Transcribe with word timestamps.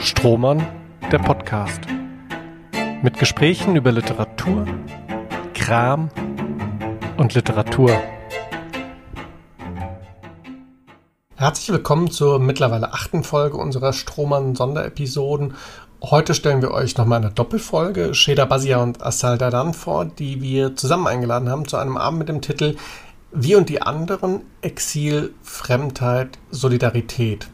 Strohmann, 0.00 0.66
der 1.10 1.18
Podcast. 1.18 1.80
Mit 3.02 3.18
Gesprächen 3.18 3.76
über 3.76 3.92
Literatur, 3.92 4.66
Kram 5.54 6.10
und 7.16 7.34
Literatur. 7.34 7.90
Herzlich 11.36 11.70
willkommen 11.70 12.10
zur 12.10 12.38
mittlerweile 12.38 12.92
achten 12.92 13.24
Folge 13.24 13.56
unserer 13.56 13.92
Strohmann-Sonderepisoden. 13.92 15.54
Heute 16.02 16.34
stellen 16.34 16.62
wir 16.62 16.72
euch 16.72 16.96
nochmal 16.96 17.22
eine 17.22 17.32
Doppelfolge, 17.32 18.14
Sheda 18.14 18.44
Basia 18.44 18.82
und 18.82 19.02
Asal 19.02 19.38
Dadan 19.38 19.74
vor, 19.74 20.04
die 20.04 20.42
wir 20.42 20.76
zusammen 20.76 21.06
eingeladen 21.06 21.48
haben 21.48 21.66
zu 21.66 21.78
einem 21.78 21.96
Abend 21.96 22.20
mit 22.20 22.28
dem 22.28 22.42
Titel 22.42 22.76
Wir 23.32 23.58
und 23.58 23.68
die 23.68 23.82
anderen, 23.82 24.42
Exil, 24.60 25.34
Fremdheit, 25.42 26.38
Solidarität. 26.50 27.48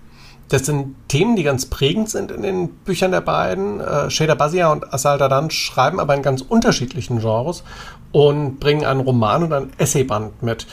Das 0.53 0.67
sind 0.67 0.97
Themen, 1.09 1.35
die 1.35 1.45
ganz 1.45 1.65
prägend 1.65 2.11
sind 2.11 2.31
in 2.31 2.43
den 2.43 2.69
Büchern 2.69 3.11
der 3.11 3.23
beiden. 3.23 3.81
Äh, 3.81 4.11
Sheda 4.11 4.35
Basia 4.35 4.71
und 4.71 4.93
Asal 4.93 5.17
Dadan 5.17 5.51
schreiben 5.51 5.99
aber 5.99 6.15
in 6.15 6.21
ganz 6.21 6.43
unterschiedlichen 6.43 7.21
Genres 7.21 7.65
und 8.13 8.61
bringen 8.61 8.85
einen 8.85 9.01
Roman 9.01 9.45
und 9.45 9.53
ein 9.55 9.73
Essayband 9.79 10.43
mit. 10.43 10.67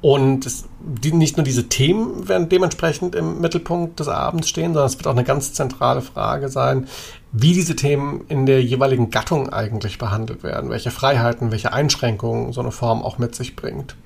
Und 0.00 0.46
es, 0.46 0.66
die, 0.78 1.12
nicht 1.12 1.36
nur 1.36 1.42
diese 1.42 1.68
Themen 1.68 2.28
werden 2.28 2.48
dementsprechend 2.48 3.16
im 3.16 3.40
Mittelpunkt 3.40 3.98
des 3.98 4.06
Abends 4.06 4.48
stehen, 4.48 4.72
sondern 4.72 4.86
es 4.86 4.98
wird 4.98 5.08
auch 5.08 5.12
eine 5.12 5.24
ganz 5.24 5.52
zentrale 5.52 6.00
Frage 6.00 6.48
sein, 6.48 6.86
wie 7.32 7.54
diese 7.54 7.74
Themen 7.74 8.26
in 8.28 8.46
der 8.46 8.62
jeweiligen 8.62 9.10
Gattung 9.10 9.52
eigentlich 9.52 9.98
behandelt 9.98 10.44
werden, 10.44 10.70
welche 10.70 10.92
Freiheiten, 10.92 11.50
welche 11.50 11.72
Einschränkungen 11.72 12.52
so 12.52 12.60
eine 12.60 12.70
Form 12.70 13.02
auch 13.02 13.18
mit 13.18 13.34
sich 13.34 13.56
bringt. 13.56 13.96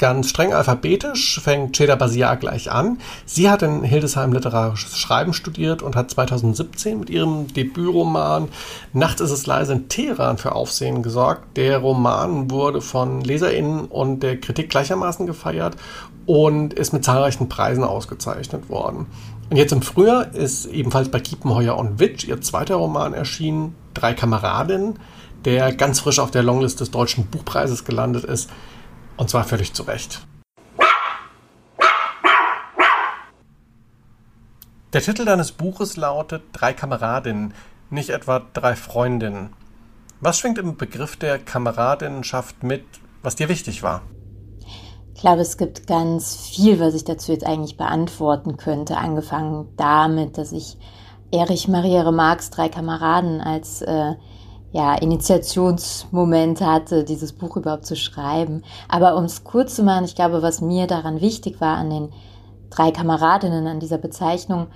Ganz 0.00 0.30
streng 0.30 0.54
alphabetisch 0.54 1.38
fängt 1.44 1.76
Ceda 1.76 1.94
Basia 1.94 2.34
gleich 2.36 2.72
an. 2.72 2.96
Sie 3.26 3.50
hat 3.50 3.60
in 3.60 3.84
Hildesheim 3.84 4.32
literarisches 4.32 4.96
Schreiben 4.96 5.34
studiert 5.34 5.82
und 5.82 5.94
hat 5.94 6.10
2017 6.10 6.98
mit 6.98 7.10
ihrem 7.10 7.52
Debütroman 7.52 8.48
Nachts 8.94 9.20
ist 9.20 9.30
es 9.30 9.44
leise 9.44 9.74
in 9.74 9.90
Teheran 9.90 10.38
für 10.38 10.52
Aufsehen 10.52 11.02
gesorgt. 11.02 11.54
Der 11.58 11.76
Roman 11.76 12.50
wurde 12.50 12.80
von 12.80 13.20
LeserInnen 13.20 13.84
und 13.84 14.22
der 14.22 14.40
Kritik 14.40 14.70
gleichermaßen 14.70 15.26
gefeiert 15.26 15.76
und 16.24 16.72
ist 16.72 16.94
mit 16.94 17.04
zahlreichen 17.04 17.50
Preisen 17.50 17.84
ausgezeichnet 17.84 18.70
worden. 18.70 19.04
Und 19.50 19.58
jetzt 19.58 19.72
im 19.72 19.82
Frühjahr 19.82 20.34
ist 20.34 20.64
ebenfalls 20.64 21.10
bei 21.10 21.20
Kiepenheuer 21.20 21.76
und 21.76 22.00
Witsch 22.00 22.24
ihr 22.24 22.40
zweiter 22.40 22.76
Roman 22.76 23.12
erschienen, 23.12 23.74
Drei 23.92 24.14
Kameradinnen, 24.14 24.98
der 25.44 25.74
ganz 25.74 26.00
frisch 26.00 26.20
auf 26.20 26.30
der 26.30 26.42
Longlist 26.42 26.80
des 26.80 26.90
Deutschen 26.90 27.26
Buchpreises 27.26 27.84
gelandet 27.84 28.24
ist. 28.24 28.48
Und 29.20 29.28
zwar 29.28 29.44
völlig 29.44 29.74
zu 29.74 29.82
Recht. 29.82 30.26
Der 34.94 35.02
Titel 35.02 35.26
deines 35.26 35.52
Buches 35.52 35.98
lautet 35.98 36.42
Drei 36.54 36.72
Kameradinnen, 36.72 37.52
nicht 37.90 38.08
etwa 38.08 38.40
drei 38.54 38.74
Freundinnen. 38.74 39.52
Was 40.22 40.38
schwingt 40.38 40.56
im 40.56 40.78
Begriff 40.78 41.16
der 41.16 41.38
Kameradinnenschaft 41.38 42.62
mit, 42.62 42.86
was 43.22 43.36
dir 43.36 43.50
wichtig 43.50 43.82
war? 43.82 44.00
Ich 45.14 45.20
glaube, 45.20 45.42
es 45.42 45.58
gibt 45.58 45.86
ganz 45.86 46.36
viel, 46.36 46.80
was 46.80 46.94
ich 46.94 47.04
dazu 47.04 47.30
jetzt 47.32 47.44
eigentlich 47.44 47.76
beantworten 47.76 48.56
könnte. 48.56 48.96
Angefangen 48.96 49.68
damit, 49.76 50.38
dass 50.38 50.50
ich 50.50 50.78
Erich 51.30 51.68
Maria 51.68 52.04
Remarques 52.04 52.48
Drei 52.48 52.70
Kameraden 52.70 53.42
als 53.42 53.82
äh, 53.82 54.14
ja, 54.72 54.94
Initiationsmoment 54.94 56.60
hatte, 56.60 57.04
dieses 57.04 57.32
Buch 57.32 57.56
überhaupt 57.56 57.86
zu 57.86 57.96
schreiben. 57.96 58.62
Aber 58.88 59.16
um 59.16 59.24
es 59.24 59.42
kurz 59.42 59.74
zu 59.74 59.82
machen, 59.82 60.04
ich 60.04 60.14
glaube, 60.14 60.42
was 60.42 60.60
mir 60.60 60.86
daran 60.86 61.20
wichtig 61.20 61.60
war 61.60 61.76
an 61.76 61.90
den 61.90 62.12
drei 62.70 62.92
Kameradinnen, 62.92 63.66
an 63.66 63.80
dieser 63.80 63.98
Bezeichnung, 63.98 64.68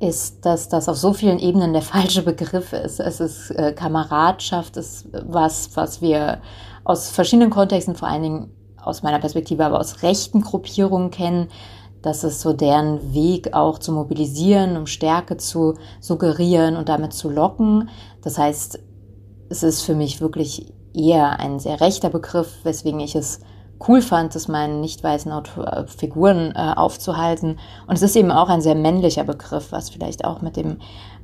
ist, 0.00 0.44
dass 0.44 0.68
das 0.68 0.88
auf 0.88 0.96
so 0.96 1.12
vielen 1.12 1.38
Ebenen 1.38 1.72
der 1.72 1.82
falsche 1.82 2.22
Begriff 2.22 2.72
ist. 2.72 3.00
Es 3.00 3.20
ist 3.20 3.50
äh, 3.50 3.72
Kameradschaft, 3.72 4.76
ist 4.76 5.08
was, 5.12 5.70
was 5.74 6.02
wir 6.02 6.40
aus 6.84 7.08
verschiedenen 7.08 7.50
Kontexten, 7.50 7.94
vor 7.94 8.08
allen 8.08 8.22
Dingen 8.22 8.50
aus 8.82 9.02
meiner 9.02 9.18
Perspektive, 9.18 9.64
aber 9.64 9.80
aus 9.80 10.02
rechten 10.02 10.42
Gruppierungen 10.42 11.10
kennen. 11.10 11.48
Das 12.02 12.22
ist 12.22 12.40
so 12.40 12.52
deren 12.52 13.14
Weg 13.14 13.52
auch 13.54 13.78
zu 13.78 13.90
mobilisieren, 13.90 14.76
um 14.76 14.86
Stärke 14.86 15.38
zu 15.38 15.74
suggerieren 16.00 16.76
und 16.76 16.88
damit 16.88 17.12
zu 17.12 17.28
locken. 17.28 17.88
Das 18.22 18.38
heißt, 18.38 18.78
es 19.48 19.62
ist 19.62 19.82
für 19.82 19.94
mich 19.94 20.20
wirklich 20.20 20.72
eher 20.94 21.38
ein 21.40 21.58
sehr 21.58 21.80
rechter 21.80 22.10
Begriff, 22.10 22.58
weswegen 22.64 23.00
ich 23.00 23.14
es 23.14 23.40
cool 23.86 24.00
fand, 24.00 24.34
das 24.34 24.48
meinen 24.48 24.80
nicht 24.80 25.04
weißen 25.04 25.32
Figuren 25.86 26.52
äh, 26.54 26.72
aufzuhalten. 26.76 27.58
Und 27.86 27.94
es 27.94 28.02
ist 28.02 28.16
eben 28.16 28.30
auch 28.30 28.48
ein 28.48 28.62
sehr 28.62 28.74
männlicher 28.74 29.24
Begriff, 29.24 29.70
was 29.70 29.90
vielleicht 29.90 30.24
auch 30.24 30.40
mit 30.40 30.56
dem 30.56 30.78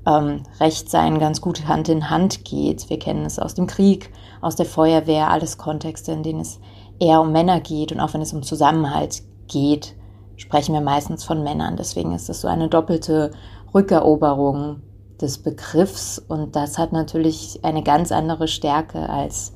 ähm, 0.07 0.43
Rechtsein 0.61 1.19
ganz 1.19 1.41
gut 1.41 1.67
Hand 1.67 1.89
in 1.89 2.11
Hand 2.11 2.45
geht. 2.45 2.91
Wir 2.91 2.99
kennen 2.99 3.25
es 3.25 3.39
aus 3.39 3.55
dem 3.55 3.67
Krieg, 3.67 4.13
aus 4.41 4.57
der 4.57 4.67
Feuerwehr, 4.67 5.31
alles 5.31 5.57
Kontexte, 5.57 6.13
in 6.13 6.23
denen 6.23 6.41
es 6.41 6.61
eher 6.99 7.21
um 7.21 7.33
Männer 7.33 7.61
geht. 7.61 7.93
Und 7.93 8.01
auch 8.01 8.13
wenn 8.13 8.23
es 8.23 8.35
um 8.35 8.43
Zusammenhalt 8.43 9.23
geht, 9.49 9.95
sprechen 10.37 10.75
wir 10.75 10.83
meistens 10.83 11.25
von 11.25 11.43
Männern. 11.43 11.77
Deswegen 11.77 12.15
ist 12.15 12.29
es 12.29 12.43
so 12.43 12.49
eine 12.49 12.69
doppelte 12.69 13.31
Rückeroberung 13.75 14.83
des 15.23 15.39
Begriffs 15.39 16.19
und 16.19 16.57
das 16.57 16.79
hat 16.79 16.93
natürlich 16.93 17.61
eine 17.63 17.83
ganz 17.83 18.13
andere 18.13 18.49
Stärke 18.49 19.09
als 19.09 19.55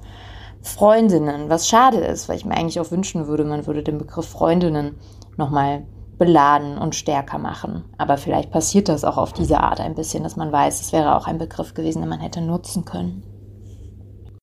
Freundinnen, 0.62 1.48
was 1.48 1.68
schade 1.68 1.98
ist, 1.98 2.28
weil 2.28 2.36
ich 2.36 2.44
mir 2.44 2.56
eigentlich 2.56 2.80
auch 2.80 2.90
wünschen 2.90 3.26
würde, 3.28 3.44
man 3.44 3.66
würde 3.66 3.82
den 3.82 3.98
Begriff 3.98 4.28
Freundinnen 4.28 4.96
nochmal 5.36 5.84
beladen 6.18 6.78
und 6.78 6.94
stärker 6.94 7.38
machen. 7.38 7.84
Aber 7.98 8.16
vielleicht 8.16 8.50
passiert 8.50 8.88
das 8.88 9.04
auch 9.04 9.16
auf 9.16 9.32
diese 9.32 9.60
Art 9.60 9.80
ein 9.80 9.94
bisschen, 9.94 10.22
dass 10.22 10.36
man 10.36 10.50
weiß, 10.50 10.80
es 10.80 10.92
wäre 10.92 11.14
auch 11.14 11.26
ein 11.26 11.38
Begriff 11.38 11.74
gewesen, 11.74 12.00
den 12.00 12.08
man 12.08 12.20
hätte 12.20 12.40
nutzen 12.40 12.84
können. 12.84 13.22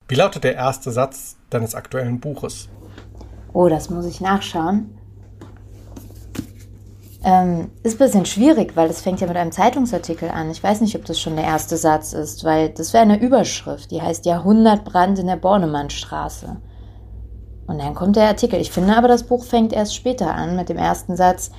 Wie 0.07 0.16
lautet 0.16 0.44
der 0.44 0.55
erste 0.55 0.91
Satz 0.91 1.38
deines 1.50 1.75
aktuellen 1.75 2.19
Buches? 2.19 2.69
Oh, 3.53 3.67
das 3.69 3.90
muss 3.90 4.05
ich 4.05 4.22
nachschauen. 4.22 4.97
Ähm, 7.25 7.72
ist 7.84 7.95
ein 7.95 8.06
bisschen 8.06 8.25
schwierig, 8.25 8.75
weil 8.75 8.89
das 8.89 9.01
fängt 9.01 9.22
ja 9.22 9.28
mit 9.28 9.38
einem 9.38 9.53
Zeitungsartikel 9.53 10.29
an. 10.29 10.51
Ich 10.51 10.61
weiß 10.61 10.81
nicht, 10.81 10.95
ob 10.95 11.06
das 11.06 11.19
schon 11.19 11.38
der 11.38 11.45
erste 11.45 11.78
Satz 11.78 12.11
ist, 12.11 12.44
weil 12.44 12.69
das 12.69 12.91
wäre 12.91 13.03
eine 13.03 13.19
Überschrift, 13.19 13.91
die 13.91 14.01
heißt 14.01 14.25
Jahrhundertbrand 14.25 15.19
in 15.19 15.28
der 15.28 15.38
Bornemannstraße. 15.38 16.57
Und 17.66 17.79
dann 17.79 17.95
kommt 17.95 18.17
der 18.17 18.28
Artikel. 18.28 18.59
Ich 18.59 18.72
finde 18.72 18.97
aber, 18.97 19.07
das 19.07 19.23
Buch 19.23 19.45
fängt 19.45 19.72
erst 19.72 19.95
später 19.95 20.35
an 20.35 20.57
mit 20.57 20.67
dem 20.67 20.78
ersten 20.78 21.16
Satz. 21.16 21.51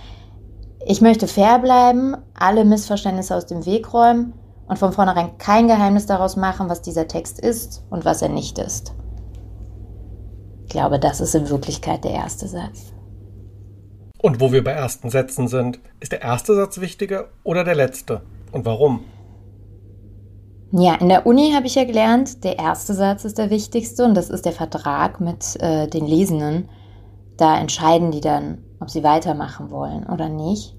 Ich 0.85 1.01
möchte 1.01 1.27
fair 1.27 1.59
bleiben, 1.59 2.15
alle 2.35 2.67
Missverständnisse 2.67 3.35
aus 3.35 3.47
dem 3.47 3.65
Weg 3.65 3.95
räumen 3.95 4.35
und 4.69 4.79
von 4.79 4.93
vornherein 4.93 5.39
kein 5.39 5.67
Geheimnis 5.67 6.05
daraus 6.05 6.37
machen, 6.37 6.69
was 6.69 6.83
dieser 6.83 7.09
Text 7.09 7.41
ist 7.41 7.85
und 7.89 8.05
was 8.05 8.21
er 8.21 8.29
nicht 8.29 8.59
ist. 8.59 8.95
Ich 10.65 10.69
glaube, 10.69 10.99
das 10.99 11.21
ist 11.21 11.35
in 11.35 11.49
Wirklichkeit 11.49 12.05
der 12.05 12.13
erste 12.13 12.49
Satz. 12.49 12.94
Und 14.25 14.41
wo 14.41 14.53
wir 14.53 14.65
bei 14.65 14.71
ersten 14.71 15.11
Sätzen 15.11 15.49
sind, 15.49 15.81
ist 16.01 16.13
der 16.13 16.23
erste 16.23 16.55
Satz 16.55 16.81
wichtiger 16.81 17.29
oder 17.43 17.63
der 17.63 17.75
letzte? 17.75 18.23
Und 18.53 18.65
warum? 18.65 19.05
Ja, 20.73 20.95
in 20.95 21.11
der 21.11 21.27
Uni 21.27 21.53
habe 21.53 21.67
ich 21.67 21.75
ja 21.75 21.85
gelernt, 21.85 22.43
der 22.43 22.59
erste 22.59 22.95
Satz 22.95 23.27
ist 23.27 23.37
der 23.37 23.51
wichtigste 23.51 24.03
und 24.03 24.15
das 24.15 24.31
ist 24.31 24.47
der 24.47 24.53
Vertrag 24.53 25.21
mit 25.21 25.61
äh, 25.61 25.89
den 25.89 26.07
Lesenden. 26.07 26.71
Da 27.37 27.61
entscheiden 27.61 28.13
die 28.13 28.23
dann, 28.23 28.65
ob 28.81 28.89
sie 28.89 29.05
weitermachen 29.05 29.71
wollen 29.71 30.07
oder 30.07 30.31
nicht. 30.31 30.75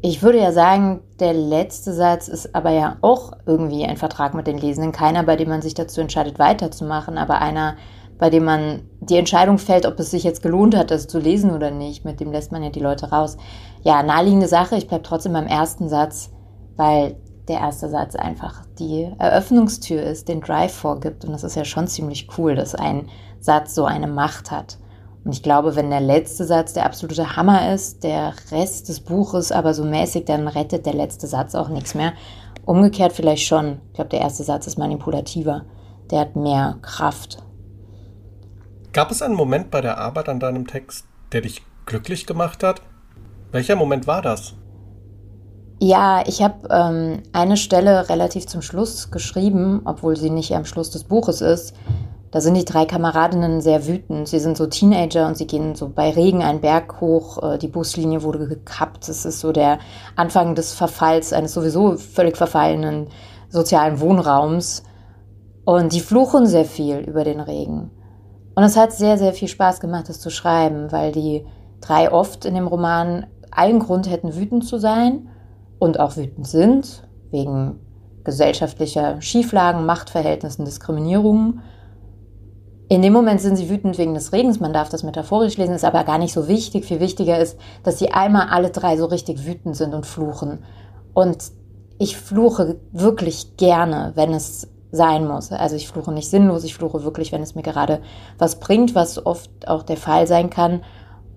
Ich 0.00 0.22
würde 0.22 0.38
ja 0.38 0.52
sagen, 0.52 1.00
der 1.18 1.32
letzte 1.32 1.92
Satz 1.92 2.28
ist 2.28 2.54
aber 2.54 2.70
ja 2.70 2.98
auch 3.00 3.32
irgendwie 3.44 3.84
ein 3.84 3.96
Vertrag 3.96 4.34
mit 4.34 4.46
den 4.46 4.58
Lesenden. 4.58 4.92
Keiner, 4.92 5.24
bei 5.24 5.34
dem 5.34 5.48
man 5.48 5.62
sich 5.62 5.74
dazu 5.74 6.00
entscheidet, 6.00 6.38
weiterzumachen, 6.38 7.18
aber 7.18 7.40
einer, 7.42 7.76
bei 8.18 8.30
dem 8.30 8.44
man 8.44 8.82
die 9.00 9.16
Entscheidung 9.16 9.58
fällt, 9.58 9.86
ob 9.86 9.98
es 10.00 10.10
sich 10.10 10.24
jetzt 10.24 10.42
gelohnt 10.42 10.76
hat, 10.76 10.90
das 10.90 11.06
zu 11.06 11.18
lesen 11.18 11.52
oder 11.52 11.70
nicht. 11.70 12.04
Mit 12.04 12.20
dem 12.20 12.32
lässt 12.32 12.52
man 12.52 12.62
ja 12.62 12.70
die 12.70 12.80
Leute 12.80 13.10
raus. 13.10 13.36
Ja, 13.82 14.02
naheliegende 14.02 14.48
Sache. 14.48 14.76
Ich 14.76 14.88
bleibe 14.88 15.04
trotzdem 15.04 15.32
beim 15.32 15.46
ersten 15.46 15.88
Satz, 15.88 16.30
weil 16.76 17.16
der 17.46 17.60
erste 17.60 17.88
Satz 17.88 18.14
einfach 18.14 18.62
die 18.78 19.10
Eröffnungstür 19.18 20.02
ist, 20.02 20.28
den 20.28 20.40
Drive 20.40 20.72
vorgibt. 20.72 21.24
Und 21.24 21.32
das 21.32 21.44
ist 21.44 21.56
ja 21.56 21.64
schon 21.64 21.86
ziemlich 21.86 22.28
cool, 22.36 22.54
dass 22.54 22.74
ein 22.74 23.08
Satz 23.40 23.74
so 23.74 23.84
eine 23.84 24.08
Macht 24.08 24.50
hat. 24.50 24.78
Und 25.24 25.32
ich 25.32 25.42
glaube, 25.42 25.76
wenn 25.76 25.90
der 25.90 26.00
letzte 26.00 26.44
Satz 26.44 26.72
der 26.72 26.86
absolute 26.86 27.36
Hammer 27.36 27.72
ist, 27.72 28.02
der 28.02 28.34
Rest 28.50 28.88
des 28.88 29.00
Buches 29.00 29.52
aber 29.52 29.74
so 29.74 29.84
mäßig, 29.84 30.24
dann 30.24 30.48
rettet 30.48 30.86
der 30.86 30.94
letzte 30.94 31.26
Satz 31.26 31.54
auch 31.54 31.68
nichts 31.68 31.94
mehr. 31.94 32.12
Umgekehrt 32.64 33.12
vielleicht 33.12 33.46
schon. 33.46 33.78
Ich 33.88 33.94
glaube, 33.94 34.10
der 34.10 34.20
erste 34.20 34.42
Satz 34.42 34.66
ist 34.66 34.78
manipulativer. 34.78 35.64
Der 36.10 36.20
hat 36.20 36.36
mehr 36.36 36.78
Kraft. 36.82 37.42
Gab 38.92 39.10
es 39.10 39.22
einen 39.22 39.34
Moment 39.34 39.70
bei 39.70 39.80
der 39.80 39.98
Arbeit 39.98 40.28
an 40.28 40.40
deinem 40.40 40.66
Text, 40.66 41.06
der 41.32 41.42
dich 41.42 41.62
glücklich 41.84 42.26
gemacht 42.26 42.62
hat? 42.62 42.80
Welcher 43.52 43.76
Moment 43.76 44.06
war 44.06 44.22
das? 44.22 44.54
Ja, 45.80 46.24
ich 46.26 46.42
habe 46.42 46.68
ähm, 46.70 47.22
eine 47.32 47.56
Stelle 47.56 48.08
relativ 48.08 48.46
zum 48.46 48.62
Schluss 48.62 49.10
geschrieben, 49.10 49.82
obwohl 49.84 50.16
sie 50.16 50.30
nicht 50.30 50.54
am 50.54 50.64
Schluss 50.64 50.90
des 50.90 51.04
Buches 51.04 51.40
ist, 51.40 51.74
da 52.30 52.40
sind 52.40 52.54
die 52.54 52.64
drei 52.64 52.84
Kameradinnen 52.84 53.60
sehr 53.60 53.86
wütend. 53.86 54.28
Sie 54.28 54.38
sind 54.38 54.56
so 54.56 54.66
Teenager 54.66 55.26
und 55.26 55.36
sie 55.36 55.46
gehen 55.46 55.74
so 55.74 55.88
bei 55.88 56.10
Regen 56.10 56.42
einen 56.42 56.60
Berg 56.60 57.00
hoch. 57.00 57.42
Äh, 57.42 57.58
die 57.58 57.68
Buslinie 57.68 58.22
wurde 58.22 58.48
gekappt. 58.48 59.08
Es 59.08 59.24
ist 59.24 59.40
so 59.40 59.52
der 59.52 59.78
Anfang 60.16 60.54
des 60.54 60.74
Verfalls 60.74 61.32
eines 61.32 61.54
sowieso 61.54 61.96
völlig 61.96 62.36
verfallenen 62.36 63.08
sozialen 63.48 64.00
Wohnraums. 64.00 64.82
Und 65.64 65.92
die 65.92 66.00
fluchen 66.00 66.46
sehr 66.46 66.64
viel 66.64 66.98
über 66.98 67.24
den 67.24 67.40
Regen. 67.40 67.90
Und 68.58 68.64
es 68.64 68.76
hat 68.76 68.92
sehr, 68.92 69.18
sehr 69.18 69.34
viel 69.34 69.46
Spaß 69.46 69.78
gemacht, 69.78 70.08
das 70.08 70.18
zu 70.18 70.30
schreiben, 70.30 70.90
weil 70.90 71.12
die 71.12 71.46
drei 71.80 72.10
oft 72.10 72.44
in 72.44 72.56
dem 72.56 72.66
Roman 72.66 73.28
allen 73.52 73.78
Grund 73.78 74.10
hätten, 74.10 74.34
wütend 74.34 74.66
zu 74.66 74.78
sein 74.78 75.28
und 75.78 76.00
auch 76.00 76.16
wütend 76.16 76.44
sind, 76.48 77.04
wegen 77.30 77.78
gesellschaftlicher 78.24 79.20
Schieflagen, 79.20 79.86
Machtverhältnissen, 79.86 80.64
Diskriminierungen. 80.64 81.60
In 82.88 83.00
dem 83.00 83.12
Moment 83.12 83.40
sind 83.40 83.54
sie 83.54 83.70
wütend 83.70 83.96
wegen 83.96 84.14
des 84.14 84.32
Regens, 84.32 84.58
man 84.58 84.72
darf 84.72 84.88
das 84.88 85.04
metaphorisch 85.04 85.56
lesen, 85.56 85.76
ist 85.76 85.84
aber 85.84 86.02
gar 86.02 86.18
nicht 86.18 86.34
so 86.34 86.48
wichtig. 86.48 86.84
Viel 86.84 86.98
wichtiger 86.98 87.38
ist, 87.38 87.56
dass 87.84 88.00
sie 88.00 88.10
einmal 88.10 88.48
alle 88.48 88.70
drei 88.70 88.96
so 88.96 89.04
richtig 89.04 89.46
wütend 89.46 89.76
sind 89.76 89.94
und 89.94 90.04
fluchen. 90.04 90.64
Und 91.14 91.52
ich 92.00 92.16
fluche 92.16 92.80
wirklich 92.90 93.56
gerne, 93.56 94.10
wenn 94.16 94.34
es 94.34 94.66
sein 94.90 95.26
muss. 95.26 95.52
Also 95.52 95.76
ich 95.76 95.88
fluche 95.88 96.12
nicht 96.12 96.30
sinnlos, 96.30 96.64
ich 96.64 96.74
fluche 96.74 97.04
wirklich, 97.04 97.32
wenn 97.32 97.42
es 97.42 97.54
mir 97.54 97.62
gerade 97.62 98.00
was 98.38 98.58
bringt, 98.58 98.94
was 98.94 99.24
oft 99.24 99.50
auch 99.68 99.82
der 99.82 99.96
Fall 99.96 100.26
sein 100.26 100.50
kann. 100.50 100.82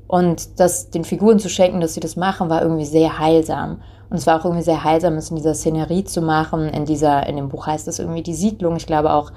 Und 0.08 0.60
das 0.60 0.90
den 0.90 1.06
Figuren 1.06 1.40
zu 1.40 1.50
schenken, 1.50 1.80
dass 1.80 1.94
sie 1.94 2.00
das 2.00 2.16
machen, 2.16 2.50
war 2.50 2.62
irgendwie 2.62 2.86
sehr 2.86 3.20
heilsam. 3.20 3.82
Und 4.10 4.18
es 4.18 4.28
war 4.28 4.40
auch 4.40 4.46
irgendwie 4.46 4.64
sehr 4.64 4.84
heilsam, 4.84 5.16
es 5.16 5.30
in 5.30 5.38
dieser 5.38 5.54
Szenerie 5.54 6.04
zu 6.04 6.22
machen. 6.22 6.68
In 6.68 6.86
dieser, 6.86 7.28
in 7.28 7.38
dem 7.38 7.48
Buch 7.48 7.66
heißt 7.66 7.88
es 7.88 8.00
irgendwie 8.00 8.24
die 8.24 8.34
Siedlung. 8.34 8.76
Ich 8.76 8.86
glaube 8.86 9.14
auch, 9.14 9.32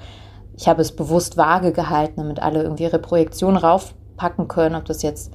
ich 0.57 0.67
habe 0.67 0.81
es 0.81 0.93
bewusst 0.93 1.37
vage 1.37 1.71
gehalten, 1.71 2.17
damit 2.17 2.41
alle 2.41 2.63
irgendwie 2.63 2.83
ihre 2.83 2.99
Projektion 2.99 3.55
raufpacken 3.55 4.47
können, 4.47 4.75
ob 4.75 4.85
das 4.85 5.01
jetzt 5.01 5.31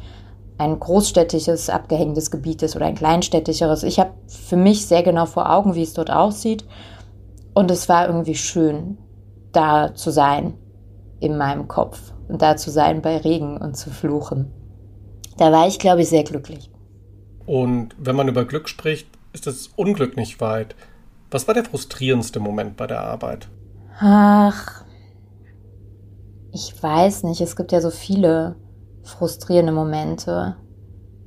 ein 0.59 0.79
großstädtisches, 0.79 1.71
abgehängtes 1.71 2.31
Gebiet 2.31 2.63
ist 2.63 2.77
oder 2.77 2.85
ein 2.85 2.95
kleinstädtischeres. 2.95 3.83
Ich 3.83 3.99
habe 3.99 4.11
für 4.27 4.57
mich 4.57 4.87
sehr 4.87 5.03
genau 5.03 5.25
vor 5.25 5.51
Augen, 5.51 5.75
wie 5.75 5.83
es 5.83 5.95
dort 5.95 6.11
aussieht. 6.11 6.67
Und 7.55 7.71
es 7.71 7.89
war 7.89 8.07
irgendwie 8.07 8.35
schön, 8.35 8.99
da 9.53 9.95
zu 9.95 10.11
sein 10.11 10.55
in 11.21 11.37
meinem 11.37 11.69
Kopf 11.69 12.13
und 12.29 12.43
da 12.43 12.57
zu 12.57 12.71
sein 12.71 13.03
bei 13.03 13.17
Regen 13.19 13.57
und 13.57 13.77
zu 13.77 13.91
fluchen. 13.91 14.53
Da 15.37 15.53
war 15.53 15.67
ich, 15.67 15.79
glaube 15.79 16.03
ich, 16.03 16.09
sehr 16.09 16.25
glücklich. 16.25 16.71
Und 17.47 17.95
wenn 17.99 18.17
man 18.17 18.29
über 18.29 18.45
Glück 18.45 18.69
spricht, 18.69 19.09
ist 19.33 19.47
das 19.47 19.69
Unglück 19.77 20.17
nicht 20.17 20.41
weit. 20.41 20.75
Was 21.31 21.47
war 21.47 21.55
der 21.55 21.65
frustrierendste 21.65 22.41
Moment 22.41 22.77
bei 22.77 22.87
der 22.87 23.01
Arbeit? 23.01 23.49
Ach, 24.01 24.85
ich 26.53 26.83
weiß 26.83 27.25
nicht, 27.25 27.41
es 27.41 27.57
gibt 27.57 27.73
ja 27.73 27.81
so 27.81 27.91
viele 27.91 28.57
frustrierende 29.03 29.73
Momente. 29.73 30.57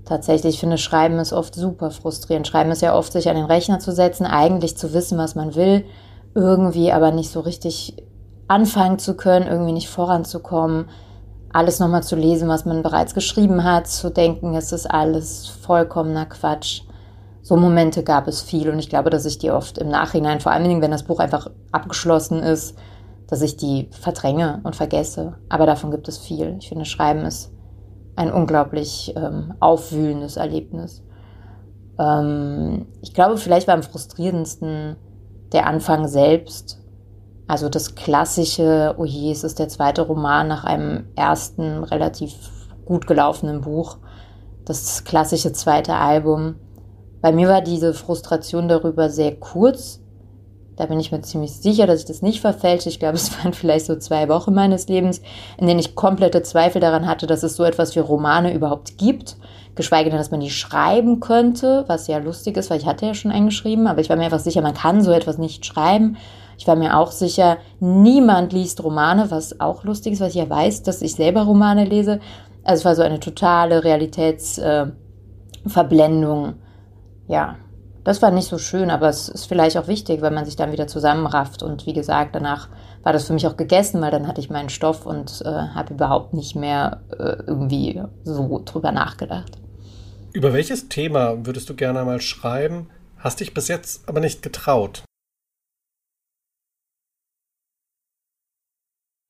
Tatsächlich, 0.05 0.55
ich 0.55 0.59
finde, 0.59 0.77
Schreiben 0.77 1.17
ist 1.19 1.31
oft 1.31 1.55
super 1.55 1.91
frustrierend. 1.91 2.47
Schreiben 2.47 2.71
ist 2.71 2.81
ja 2.81 2.95
oft, 2.95 3.13
sich 3.13 3.29
an 3.29 3.35
den 3.35 3.45
Rechner 3.45 3.79
zu 3.79 3.93
setzen, 3.93 4.25
eigentlich 4.25 4.75
zu 4.77 4.93
wissen, 4.93 5.17
was 5.17 5.35
man 5.35 5.55
will, 5.55 5.85
irgendwie 6.35 6.91
aber 6.91 7.12
nicht 7.12 7.30
so 7.30 7.39
richtig 7.39 7.95
anfangen 8.47 9.00
zu 9.00 9.15
können, 9.15 9.47
irgendwie 9.47 9.71
nicht 9.71 9.89
voranzukommen, 9.89 10.85
alles 11.51 11.80
nochmal 11.80 12.03
zu 12.03 12.15
lesen, 12.15 12.50
was 12.50 12.65
man 12.65 12.81
bereits 12.81 13.13
geschrieben 13.13 13.63
hat, 13.63 13.88
zu 13.88 14.09
denken, 14.09 14.56
es 14.56 14.71
ist 14.71 14.89
alles 14.89 15.47
vollkommener 15.47 16.25
Quatsch. 16.25 16.81
So 17.41 17.56
Momente 17.57 18.03
gab 18.03 18.27
es 18.27 18.41
viel 18.41 18.69
und 18.69 18.80
ich 18.80 18.89
glaube, 18.89 19.09
dass 19.09 19.25
ich 19.25 19.38
die 19.38 19.51
oft 19.51 19.77
im 19.77 19.89
Nachhinein, 19.89 20.39
vor 20.39 20.51
allen 20.51 20.63
Dingen, 20.63 20.81
wenn 20.81 20.91
das 20.91 21.03
Buch 21.03 21.19
einfach 21.19 21.51
abgeschlossen 21.71 22.39
ist, 22.39 22.75
dass 23.27 23.41
ich 23.41 23.57
die 23.57 23.89
verdränge 23.91 24.62
und 24.63 24.75
vergesse. 24.75 25.36
Aber 25.50 25.65
davon 25.65 25.91
gibt 25.91 26.07
es 26.07 26.18
viel. 26.18 26.57
Ich 26.59 26.69
finde, 26.69 26.86
Schreiben 26.86 27.25
ist 27.25 27.51
ein 28.15 28.31
unglaublich 28.31 29.13
ähm, 29.15 29.53
aufwühlendes 29.59 30.38
Erlebnis. 30.38 31.03
Ähm, 32.00 32.88
ich 33.01 33.13
glaube, 33.13 33.38
vielleicht 33.38 33.68
war 33.68 33.75
am 33.75 33.83
frustrierendsten 33.83 34.95
der 35.53 35.67
Anfang 35.67 36.07
selbst. 36.07 36.79
Also 37.47 37.69
das 37.69 37.95
klassische, 37.95 38.95
oh 38.97 39.05
je, 39.05 39.31
es 39.31 39.44
ist 39.44 39.59
der 39.59 39.69
zweite 39.69 40.01
Roman 40.01 40.47
nach 40.47 40.63
einem 40.63 41.05
ersten 41.15 41.83
relativ 41.83 42.33
gut 42.85 43.07
gelaufenen 43.07 43.61
Buch. 43.61 43.97
Das 44.65 45.03
klassische 45.03 45.51
zweite 45.53 45.95
Album. 45.95 46.55
Bei 47.21 47.31
mir 47.31 47.47
war 47.47 47.61
diese 47.61 47.94
Frustration 47.94 48.67
darüber 48.67 49.09
sehr 49.09 49.35
kurz. 49.35 50.00
Da 50.75 50.88
bin 50.88 51.00
ich 51.00 51.11
mir 51.11 51.21
ziemlich 51.21 51.51
sicher, 51.53 51.85
dass 51.85 52.00
ich 52.00 52.05
das 52.05 52.21
nicht 52.21 52.41
verfälsche. 52.41 52.89
Ich 52.89 53.00
glaube, 53.00 53.15
es 53.15 53.38
waren 53.38 53.53
vielleicht 53.53 53.85
so 53.85 53.95
zwei 53.97 54.29
Wochen 54.29 54.53
meines 54.53 54.88
Lebens, 54.88 55.21
in 55.57 55.67
denen 55.67 55.79
ich 55.79 55.95
komplette 55.95 56.44
Zweifel 56.44 56.81
daran 56.81 57.07
hatte, 57.07 57.27
dass 57.27 57.44
es 57.44 57.55
so 57.55 57.63
etwas 57.63 57.95
wie 57.95 58.00
Romane 58.00 58.53
überhaupt 58.53 58.97
gibt. 58.97 59.38
Geschweige 59.75 60.09
denn, 60.09 60.19
dass 60.19 60.31
man 60.31 60.39
die 60.39 60.51
schreiben 60.51 61.19
könnte, 61.19 61.83
was 61.87 62.07
ja 62.07 62.19
lustig 62.19 62.55
ist, 62.57 62.69
weil 62.69 62.79
ich 62.79 62.85
hatte 62.85 63.07
ja 63.07 63.13
schon 63.13 63.31
einen 63.31 63.47
geschrieben, 63.47 63.87
aber 63.87 64.01
ich 64.01 64.09
war 64.09 64.17
mir 64.17 64.25
einfach 64.25 64.39
sicher, 64.39 64.61
man 64.61 64.75
kann 64.75 65.01
so 65.01 65.11
etwas 65.11 65.37
nicht 65.37 65.65
schreiben. 65.65 66.17
Ich 66.57 66.67
war 66.67 66.75
mir 66.75 66.97
auch 66.97 67.11
sicher, 67.11 67.57
niemand 67.79 68.53
liest 68.53 68.83
Romane, 68.83 69.31
was 69.31 69.59
auch 69.59 69.83
lustig 69.83 70.13
ist, 70.13 70.21
weil 70.21 70.29
ich 70.29 70.35
ja 70.35 70.49
weiß, 70.49 70.83
dass 70.83 71.01
ich 71.01 71.15
selber 71.15 71.41
Romane 71.43 71.85
lese. 71.85 72.19
Also 72.63 72.81
es 72.81 72.85
war 72.85 72.95
so 72.95 73.01
eine 73.01 73.19
totale 73.19 73.83
Realitätsverblendung. 73.83 76.49
Äh, 76.49 76.53
ja, 77.27 77.55
das 78.03 78.21
war 78.21 78.31
nicht 78.31 78.49
so 78.49 78.57
schön, 78.57 78.91
aber 78.91 79.09
es 79.09 79.29
ist 79.29 79.45
vielleicht 79.45 79.77
auch 79.77 79.87
wichtig, 79.87 80.21
wenn 80.21 80.33
man 80.33 80.45
sich 80.45 80.55
dann 80.55 80.71
wieder 80.71 80.87
zusammenrafft. 80.87 81.63
Und 81.63 81.85
wie 81.85 81.93
gesagt, 81.93 82.35
danach 82.35 82.69
war 83.01 83.13
das 83.13 83.25
für 83.25 83.33
mich 83.33 83.47
auch 83.47 83.57
gegessen, 83.57 84.01
weil 84.01 84.11
dann 84.11 84.27
hatte 84.27 84.41
ich 84.41 84.49
meinen 84.49 84.69
Stoff 84.69 85.05
und 85.05 85.41
äh, 85.45 85.49
habe 85.49 85.93
überhaupt 85.93 86.33
nicht 86.33 86.55
mehr 86.55 87.01
äh, 87.11 87.43
irgendwie 87.47 88.01
so 88.23 88.61
drüber 88.63 88.91
nachgedacht. 88.91 89.62
Über 90.33 90.51
welches 90.51 90.89
Thema 90.89 91.45
würdest 91.45 91.69
du 91.69 91.75
gerne 91.75 92.03
mal 92.03 92.19
schreiben, 92.19 92.89
hast 93.19 93.39
dich 93.39 93.53
bis 93.53 93.68
jetzt 93.68 94.09
aber 94.09 94.19
nicht 94.19 94.41
getraut? 94.41 95.03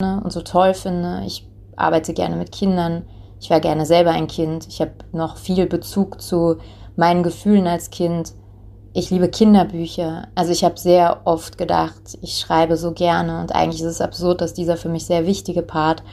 Und 0.01 0.31
so 0.31 0.41
toll 0.41 0.73
finde, 0.73 1.23
ich 1.25 1.45
arbeite 1.75 2.13
gerne 2.13 2.37
mit 2.37 2.53
Kindern, 2.53 3.05
ich 3.41 3.49
wäre 3.49 3.59
gerne 3.59 3.85
selber 3.85 4.11
ein 4.11 4.27
Kind, 4.27 4.65
ich 4.69 4.79
habe 4.79 4.93
noch 5.11 5.35
viel 5.35 5.65
Bezug 5.65 6.21
zu 6.21 6.59
meinen 6.95 7.23
Gefühlen 7.23 7.67
als 7.67 7.89
Kind. 7.89 8.33
Ich 8.93 9.09
liebe 9.09 9.27
Kinderbücher. 9.27 10.29
Also 10.35 10.53
ich 10.53 10.63
habe 10.63 10.79
sehr 10.79 11.21
oft 11.25 11.57
gedacht, 11.57 12.17
ich 12.21 12.37
schreibe 12.37 12.77
so 12.77 12.93
gerne. 12.93 13.41
Und 13.41 13.51
eigentlich 13.53 13.81
ist 13.81 13.87
es 13.87 14.01
absurd, 14.01 14.39
dass 14.39 14.53
dieser 14.53 14.77
für 14.77 14.87
mich 14.87 15.05
sehr 15.05 15.25
wichtige 15.25 15.63
Part, 15.63 16.03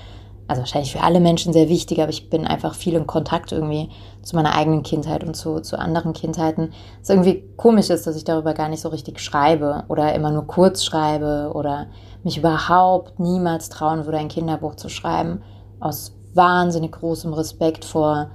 also 0.51 0.63
wahrscheinlich 0.63 0.91
für 0.91 1.03
alle 1.03 1.21
Menschen 1.21 1.53
sehr 1.53 1.69
wichtig, 1.69 2.01
aber 2.01 2.11
ich 2.11 2.29
bin 2.29 2.45
einfach 2.45 2.75
viel 2.75 2.95
in 2.95 3.07
Kontakt 3.07 3.53
irgendwie 3.53 3.89
zu 4.21 4.35
meiner 4.35 4.57
eigenen 4.57 4.83
Kindheit 4.83 5.23
und 5.23 5.37
zu, 5.37 5.61
zu 5.61 5.79
anderen 5.79 6.13
Kindheiten. 6.13 6.73
Es 7.01 7.09
irgendwie 7.09 7.45
komisch 7.57 7.89
ist, 7.89 8.05
dass 8.09 8.17
ich 8.17 8.25
darüber 8.25 8.53
gar 8.53 8.69
nicht 8.69 8.81
so 8.81 8.89
richtig 8.89 9.21
schreibe 9.21 9.85
oder 9.87 10.13
immer 10.13 10.33
nur 10.33 10.49
kurz 10.49 10.83
schreibe 10.83 11.53
oder 11.55 11.87
mich 12.25 12.37
überhaupt 12.37 13.21
niemals 13.21 13.69
trauen 13.69 14.07
würde, 14.07 14.19
ein 14.19 14.27
Kinderbuch 14.27 14.75
zu 14.75 14.89
schreiben. 14.89 15.41
Aus 15.79 16.17
wahnsinnig 16.35 16.91
großem 16.91 17.33
Respekt 17.33 17.85
vor 17.85 18.33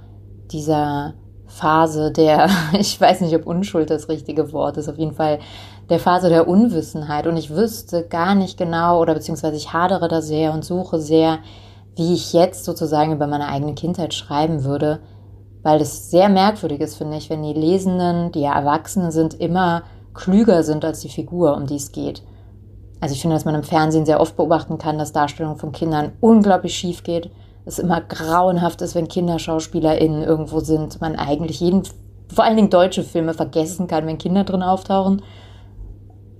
dieser 0.50 1.12
Phase 1.46 2.12
der, 2.12 2.48
ich 2.72 2.98
weiß 2.98 3.20
nicht, 3.20 3.36
ob 3.36 3.46
Unschuld 3.46 3.90
das 3.90 4.08
richtige 4.08 4.54
Wort 4.54 4.78
ist, 4.78 4.88
auf 4.88 4.96
jeden 4.96 5.12
Fall 5.12 5.38
der 5.90 5.98
Phase 5.98 6.30
der 6.30 6.48
Unwissenheit. 6.48 7.26
Und 7.26 7.36
ich 7.36 7.50
wüsste 7.50 8.08
gar 8.08 8.34
nicht 8.34 8.56
genau, 8.56 9.02
oder 9.02 9.12
beziehungsweise 9.12 9.56
ich 9.56 9.74
hadere 9.74 10.08
da 10.08 10.22
sehr 10.22 10.54
und 10.54 10.64
suche 10.64 10.98
sehr, 10.98 11.40
wie 11.96 12.14
ich 12.14 12.32
jetzt 12.32 12.64
sozusagen 12.64 13.12
über 13.12 13.26
meine 13.26 13.48
eigene 13.48 13.74
Kindheit 13.74 14.14
schreiben 14.14 14.64
würde, 14.64 15.00
weil 15.62 15.80
es 15.80 16.10
sehr 16.10 16.28
merkwürdig 16.28 16.80
ist, 16.80 16.96
finde 16.96 17.16
ich, 17.16 17.28
wenn 17.28 17.42
die 17.42 17.52
Lesenden, 17.52 18.30
die 18.32 18.40
ja 18.40 18.54
Erwachsene 18.54 19.10
sind, 19.10 19.34
immer 19.34 19.82
klüger 20.14 20.62
sind 20.62 20.84
als 20.84 21.00
die 21.00 21.08
Figur, 21.08 21.56
um 21.56 21.66
die 21.66 21.76
es 21.76 21.92
geht. 21.92 22.22
Also 23.00 23.14
ich 23.14 23.20
finde, 23.20 23.36
dass 23.36 23.44
man 23.44 23.54
im 23.54 23.62
Fernsehen 23.62 24.06
sehr 24.06 24.20
oft 24.20 24.36
beobachten 24.36 24.78
kann, 24.78 24.98
dass 24.98 25.12
Darstellung 25.12 25.56
von 25.56 25.72
Kindern 25.72 26.12
unglaublich 26.20 26.74
schief 26.74 27.02
geht 27.02 27.30
es 27.66 27.80
immer 27.80 28.00
grauenhaft 28.00 28.80
ist, 28.80 28.94
wenn 28.94 29.08
KinderschauspielerInnen 29.08 30.22
irgendwo 30.22 30.60
sind. 30.60 31.00
Man 31.00 31.16
eigentlich 31.16 31.60
jeden, 31.60 31.82
vor 32.32 32.44
allen 32.44 32.56
Dingen 32.56 32.70
deutsche 32.70 33.02
Filme 33.02 33.34
vergessen 33.34 33.88
kann, 33.88 34.06
wenn 34.06 34.18
Kinder 34.18 34.44
drin 34.44 34.62
auftauchen. 34.62 35.22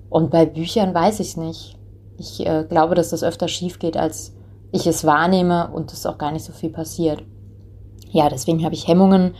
Und 0.08 0.30
bei 0.30 0.46
Büchern 0.46 0.94
weiß 0.94 1.18
ich 1.18 1.30
es 1.30 1.36
nicht. 1.36 1.76
Ich 2.16 2.46
äh, 2.46 2.64
glaube, 2.66 2.94
dass 2.94 3.10
das 3.10 3.24
öfter 3.24 3.48
schief 3.48 3.80
geht, 3.80 3.96
als 3.96 4.35
ich 4.72 4.86
es 4.86 5.04
wahrnehme 5.04 5.70
und 5.72 5.92
es 5.92 6.06
auch 6.06 6.18
gar 6.18 6.32
nicht 6.32 6.44
so 6.44 6.52
viel 6.52 6.70
passiert. 6.70 7.22
Ja, 8.10 8.28
deswegen 8.28 8.64
habe 8.64 8.74
ich 8.74 8.88
Hemmungen, 8.88 9.34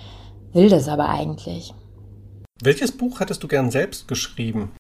will 0.52 0.68
das 0.68 0.88
aber 0.88 1.08
eigentlich. 1.08 1.74
Welches 2.62 2.96
Buch 2.96 3.20
hättest 3.20 3.42
du 3.42 3.48
gern 3.48 3.70
selbst 3.70 4.08
geschrieben? 4.08 4.72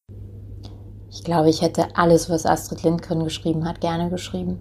Ich 1.10 1.24
glaube, 1.24 1.50
ich 1.50 1.62
hätte 1.62 1.96
alles, 1.96 2.28
was 2.28 2.46
Astrid 2.46 2.82
Lindgren 2.82 3.24
geschrieben 3.24 3.66
hat, 3.66 3.80
gerne 3.80 4.10
geschrieben. 4.10 4.60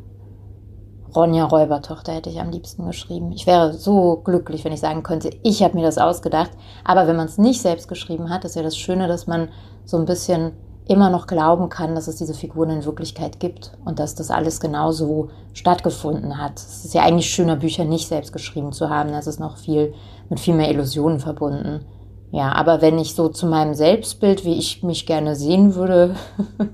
Ronja 1.15 1.45
Räubertochter 1.45 2.13
hätte 2.13 2.29
ich 2.29 2.41
am 2.41 2.51
liebsten 2.51 2.85
geschrieben. 2.85 3.31
Ich 3.31 3.47
wäre 3.47 3.73
so 3.73 4.17
glücklich, 4.17 4.65
wenn 4.65 4.73
ich 4.73 4.81
sagen 4.81 5.03
könnte, 5.03 5.29
ich 5.43 5.63
habe 5.63 5.75
mir 5.75 5.83
das 5.83 5.97
ausgedacht. 5.97 6.51
Aber 6.83 7.07
wenn 7.07 7.15
man 7.15 7.27
es 7.27 7.37
nicht 7.37 7.61
selbst 7.61 7.87
geschrieben 7.87 8.29
hat, 8.29 8.43
ist 8.43 8.55
ja 8.55 8.63
das 8.63 8.77
Schöne, 8.77 9.07
dass 9.07 9.27
man 9.27 9.49
so 9.85 9.97
ein 9.97 10.05
bisschen 10.05 10.51
immer 10.87 11.09
noch 11.09 11.27
glauben 11.27 11.69
kann, 11.69 11.95
dass 11.95 12.07
es 12.07 12.17
diese 12.17 12.33
Figuren 12.33 12.69
in 12.69 12.85
Wirklichkeit 12.85 13.39
gibt 13.39 13.71
und 13.85 13.99
dass 13.99 14.15
das 14.15 14.29
alles 14.29 14.59
genauso 14.59 15.29
stattgefunden 15.53 16.37
hat. 16.37 16.59
Es 16.59 16.85
ist 16.85 16.93
ja 16.93 17.01
eigentlich 17.01 17.29
schöner, 17.29 17.55
Bücher 17.55 17.85
nicht 17.85 18.07
selbst 18.07 18.33
geschrieben 18.33 18.71
zu 18.71 18.89
haben. 18.89 19.11
Das 19.11 19.27
ist 19.27 19.39
noch 19.39 19.57
viel 19.57 19.93
mit 20.29 20.39
viel 20.39 20.53
mehr 20.53 20.69
Illusionen 20.69 21.19
verbunden. 21.19 21.85
Ja, 22.31 22.51
aber 22.51 22.81
wenn 22.81 22.99
ich 22.99 23.15
so 23.15 23.29
zu 23.29 23.47
meinem 23.47 23.73
Selbstbild, 23.73 24.43
wie 24.45 24.57
ich 24.57 24.83
mich 24.83 25.05
gerne 25.05 25.35
sehen 25.35 25.75
würde, 25.75 26.15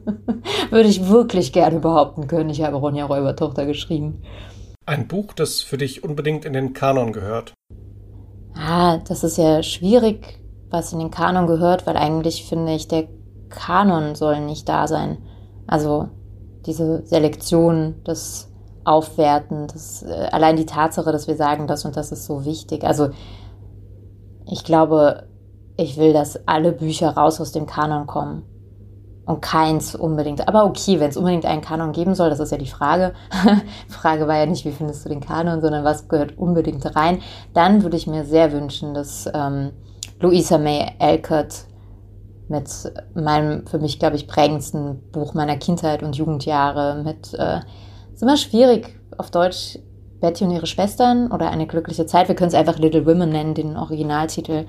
würde 0.71 0.89
ich 0.89 1.07
wirklich 1.07 1.53
gerne 1.53 1.79
behaupten 1.79 2.27
können, 2.27 2.49
ich 2.49 2.63
habe 2.63 2.77
Ronja 2.77 3.05
Räubertochter 3.05 3.65
geschrieben. 3.65 4.23
Ein 4.85 5.07
Buch, 5.07 5.33
das 5.33 5.61
für 5.61 5.77
dich 5.77 6.03
unbedingt 6.03 6.45
in 6.45 6.53
den 6.53 6.73
Kanon 6.73 7.13
gehört. 7.13 7.53
Ah, 8.55 8.97
das 8.97 9.23
ist 9.23 9.37
ja 9.37 9.61
schwierig, 9.61 10.39
was 10.69 10.93
in 10.93 10.99
den 10.99 11.11
Kanon 11.11 11.47
gehört, 11.47 11.85
weil 11.85 11.95
eigentlich 11.95 12.45
finde 12.45 12.73
ich, 12.73 12.87
der 12.87 13.07
Kanon 13.51 14.15
soll 14.15 14.39
nicht 14.41 14.67
da 14.67 14.87
sein. 14.87 15.17
Also 15.67 16.09
diese 16.65 17.05
Selektion, 17.05 17.95
das 18.03 18.51
Aufwerten, 18.83 19.67
das, 19.67 20.03
äh, 20.03 20.29
allein 20.31 20.55
die 20.55 20.65
Tatsache, 20.65 21.11
dass 21.11 21.27
wir 21.27 21.35
sagen, 21.35 21.67
das 21.67 21.85
und 21.85 21.95
das 21.95 22.11
ist 22.11 22.25
so 22.25 22.45
wichtig. 22.45 22.83
Also 22.83 23.09
ich 24.45 24.63
glaube, 24.63 25.27
ich 25.77 25.97
will, 25.97 26.13
dass 26.13 26.47
alle 26.47 26.71
Bücher 26.71 27.11
raus 27.11 27.39
aus 27.39 27.51
dem 27.51 27.65
Kanon 27.65 28.07
kommen. 28.07 28.43
Und 29.25 29.41
keins 29.41 29.95
unbedingt. 29.95 30.47
Aber 30.47 30.65
okay, 30.65 30.99
wenn 30.99 31.09
es 31.09 31.15
unbedingt 31.15 31.45
einen 31.45 31.61
Kanon 31.61 31.91
geben 31.91 32.15
soll, 32.15 32.31
das 32.31 32.39
ist 32.39 32.51
ja 32.51 32.57
die 32.57 32.65
Frage. 32.65 33.13
die 33.87 33.93
Frage 33.93 34.27
war 34.27 34.35
ja 34.35 34.47
nicht, 34.47 34.65
wie 34.65 34.71
findest 34.71 35.05
du 35.05 35.09
den 35.09 35.21
Kanon, 35.21 35.61
sondern 35.61 35.83
was 35.83 36.07
gehört 36.07 36.37
unbedingt 36.37 36.95
rein. 36.95 37.19
Dann 37.53 37.83
würde 37.83 37.97
ich 37.97 38.07
mir 38.07 38.25
sehr 38.25 38.51
wünschen, 38.51 38.93
dass 38.93 39.29
ähm, 39.33 39.71
Louisa 40.19 40.57
May 40.57 40.91
Alcott 40.99 41.65
mit 42.51 42.69
meinem 43.15 43.65
für 43.65 43.79
mich, 43.79 43.97
glaube 43.97 44.17
ich, 44.17 44.27
prägendsten 44.27 45.01
Buch 45.11 45.33
meiner 45.33 45.57
Kindheit 45.57 46.03
und 46.03 46.15
Jugendjahre, 46.15 47.01
mit, 47.03 47.33
äh, 47.33 47.61
ist 48.13 48.21
immer 48.21 48.37
schwierig 48.37 48.99
auf 49.17 49.31
Deutsch, 49.31 49.79
Betty 50.19 50.43
und 50.43 50.51
ihre 50.51 50.67
Schwestern 50.67 51.31
oder 51.31 51.49
Eine 51.49 51.65
glückliche 51.65 52.05
Zeit. 52.05 52.27
Wir 52.27 52.35
können 52.35 52.49
es 52.49 52.53
einfach 52.53 52.77
Little 52.77 53.07
Women 53.07 53.29
nennen, 53.29 53.55
den 53.55 53.75
Originaltitel. 53.75 54.65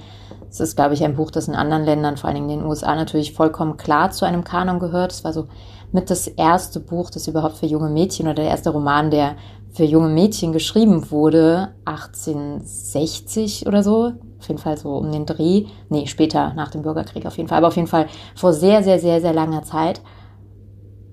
Es 0.49 0.61
ist, 0.61 0.77
glaube 0.77 0.95
ich, 0.95 1.05
ein 1.05 1.15
Buch, 1.15 1.31
das 1.31 1.47
in 1.47 1.55
anderen 1.55 1.85
Ländern, 1.85 2.17
vor 2.17 2.29
allen 2.29 2.37
Dingen 2.37 2.51
in 2.51 2.59
den 2.61 2.69
USA, 2.69 2.95
natürlich 2.95 3.35
vollkommen 3.35 3.77
klar 3.77 4.11
zu 4.11 4.25
einem 4.25 4.45
Kanon 4.45 4.79
gehört. 4.79 5.13
Es 5.13 5.25
war 5.25 5.35
so 5.35 5.49
mit 5.93 6.09
das 6.09 6.27
erste 6.27 6.81
Buch, 6.81 7.11
das 7.11 7.29
überhaupt 7.29 7.59
für 7.59 7.67
junge 7.67 7.91
Mädchen 7.91 8.27
oder 8.27 8.37
der 8.37 8.47
erste 8.47 8.71
Roman, 8.71 9.11
der 9.11 9.37
für 9.73 9.85
junge 9.85 10.09
Mädchen 10.09 10.53
geschrieben 10.53 11.11
wurde, 11.11 11.75
1860 11.85 13.67
oder 13.67 13.83
so. 13.83 14.13
Auf 14.43 14.49
jeden 14.49 14.61
Fall 14.61 14.77
so 14.77 14.97
um 14.97 15.13
den 15.13 15.25
Dreh. 15.25 15.67
Nee, 15.89 16.07
später, 16.07 16.53
nach 16.55 16.73
dem 16.73 16.83
Bürgerkrieg 16.83 17.27
auf 17.27 17.37
jeden 17.37 17.49
Fall. 17.49 17.59
Aber 17.59 17.69
auf 17.69 17.77
jeden 17.77 17.87
Fall 17.87 18.09
vor 18.35 18.53
sehr, 18.53 18.83
sehr, 18.83 18.99
sehr, 18.99 19.21
sehr 19.21 19.33
langer 19.33 19.63
Zeit. 19.63 20.03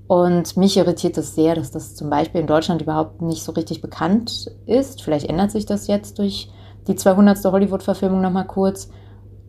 Und 0.08 0.58
mich 0.58 0.76
irritiert 0.78 1.16
es 1.16 1.28
das 1.28 1.36
sehr, 1.36 1.54
dass 1.54 1.70
das 1.70 1.94
zum 1.94 2.10
Beispiel 2.10 2.42
in 2.42 2.48
Deutschland 2.48 2.82
überhaupt 2.82 3.22
nicht 3.22 3.44
so 3.44 3.52
richtig 3.52 3.82
bekannt 3.82 4.50
ist. 4.66 5.04
Vielleicht 5.04 5.30
ändert 5.30 5.52
sich 5.52 5.68
das 5.68 5.86
jetzt 5.86 6.18
durch 6.18 6.50
die 6.88 6.96
200. 6.96 7.38
Hollywood-Verfilmung 7.46 8.20
nochmal 8.20 8.48
kurz. 8.48 8.90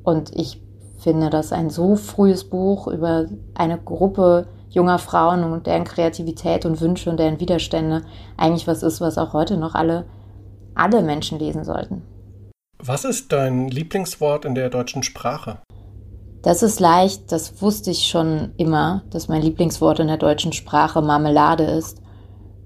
Und 0.03 0.37
ich 0.37 0.63
finde, 0.99 1.31
dass 1.31 1.55
ein 1.55 1.71
so 1.71 1.97
frühes 1.97 2.45
Buch 2.45 2.87
über 2.87 3.25
eine 3.55 3.79
Gruppe 3.79 4.49
junger 4.69 4.99
Frauen 4.99 5.43
und 5.43 5.67
deren 5.67 5.85
Kreativität 5.85 6.67
und 6.67 6.83
Wünsche 6.83 7.09
und 7.09 7.19
deren 7.19 7.41
Widerstände 7.41 8.03
eigentlich 8.37 8.67
was 8.67 8.83
ist, 8.83 9.01
was 9.01 9.17
auch 9.17 9.33
heute 9.33 9.57
noch 9.57 9.75
alle, 9.75 10.05
alle 10.75 11.01
Menschen 11.01 11.39
lesen 11.39 11.65
sollten. 11.65 12.03
Was 12.83 13.05
ist 13.05 13.31
dein 13.31 13.69
Lieblingswort 13.69 14.47
in 14.47 14.55
der 14.55 14.71
deutschen 14.71 15.03
Sprache? 15.03 15.59
Das 16.41 16.63
ist 16.63 16.81
leicht, 16.81 17.31
das 17.31 17.61
wusste 17.61 17.91
ich 17.91 18.07
schon 18.07 18.53
immer, 18.57 19.03
dass 19.11 19.29
mein 19.29 19.43
Lieblingswort 19.43 19.99
in 19.99 20.07
der 20.07 20.17
deutschen 20.17 20.55
Sprache 20.55 21.03
Marmelade 21.03 21.65
ist. 21.65 22.01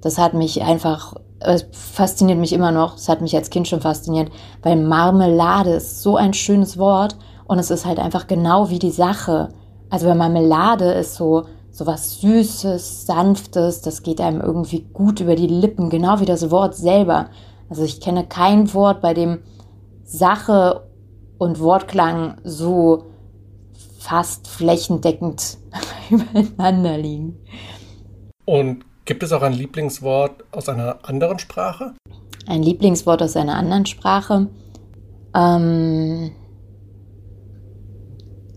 Das 0.02 0.16
hat 0.16 0.34
mich 0.34 0.62
einfach, 0.62 1.14
es 1.40 1.66
fasziniert 1.72 2.38
mich 2.38 2.52
immer 2.52 2.70
noch, 2.70 2.96
es 2.96 3.08
hat 3.08 3.22
mich 3.22 3.34
als 3.34 3.50
Kind 3.50 3.66
schon 3.66 3.80
fasziniert, 3.80 4.30
weil 4.62 4.76
Marmelade 4.76 5.70
ist 5.70 6.02
so 6.02 6.16
ein 6.16 6.32
schönes 6.32 6.78
Wort 6.78 7.16
und 7.48 7.58
es 7.58 7.72
ist 7.72 7.84
halt 7.84 7.98
einfach 7.98 8.28
genau 8.28 8.70
wie 8.70 8.78
die 8.78 8.92
Sache. 8.92 9.48
Also 9.90 10.06
bei 10.06 10.14
Marmelade 10.14 10.92
ist 10.92 11.16
so, 11.16 11.46
so 11.72 11.86
was 11.86 12.20
Süßes, 12.20 13.06
Sanftes, 13.06 13.80
das 13.80 14.04
geht 14.04 14.20
einem 14.20 14.40
irgendwie 14.40 14.86
gut 14.92 15.18
über 15.18 15.34
die 15.34 15.48
Lippen, 15.48 15.90
genau 15.90 16.20
wie 16.20 16.24
das 16.24 16.52
Wort 16.52 16.76
selber. 16.76 17.30
Also 17.68 17.82
ich 17.82 18.00
kenne 18.00 18.24
kein 18.24 18.72
Wort, 18.74 19.00
bei 19.00 19.12
dem 19.12 19.40
Sache 20.04 20.86
und 21.38 21.60
Wortklang 21.60 22.36
so 22.44 23.06
fast 23.98 24.48
flächendeckend 24.48 25.58
übereinander 26.10 26.98
liegen. 26.98 27.38
Und 28.44 28.84
gibt 29.04 29.22
es 29.22 29.32
auch 29.32 29.42
ein 29.42 29.52
Lieblingswort 29.52 30.44
aus 30.52 30.68
einer 30.68 30.98
anderen 31.02 31.38
Sprache? 31.38 31.94
Ein 32.46 32.62
Lieblingswort 32.62 33.22
aus 33.22 33.36
einer 33.36 33.56
anderen 33.56 33.86
Sprache? 33.86 34.48
Ähm, 35.34 36.30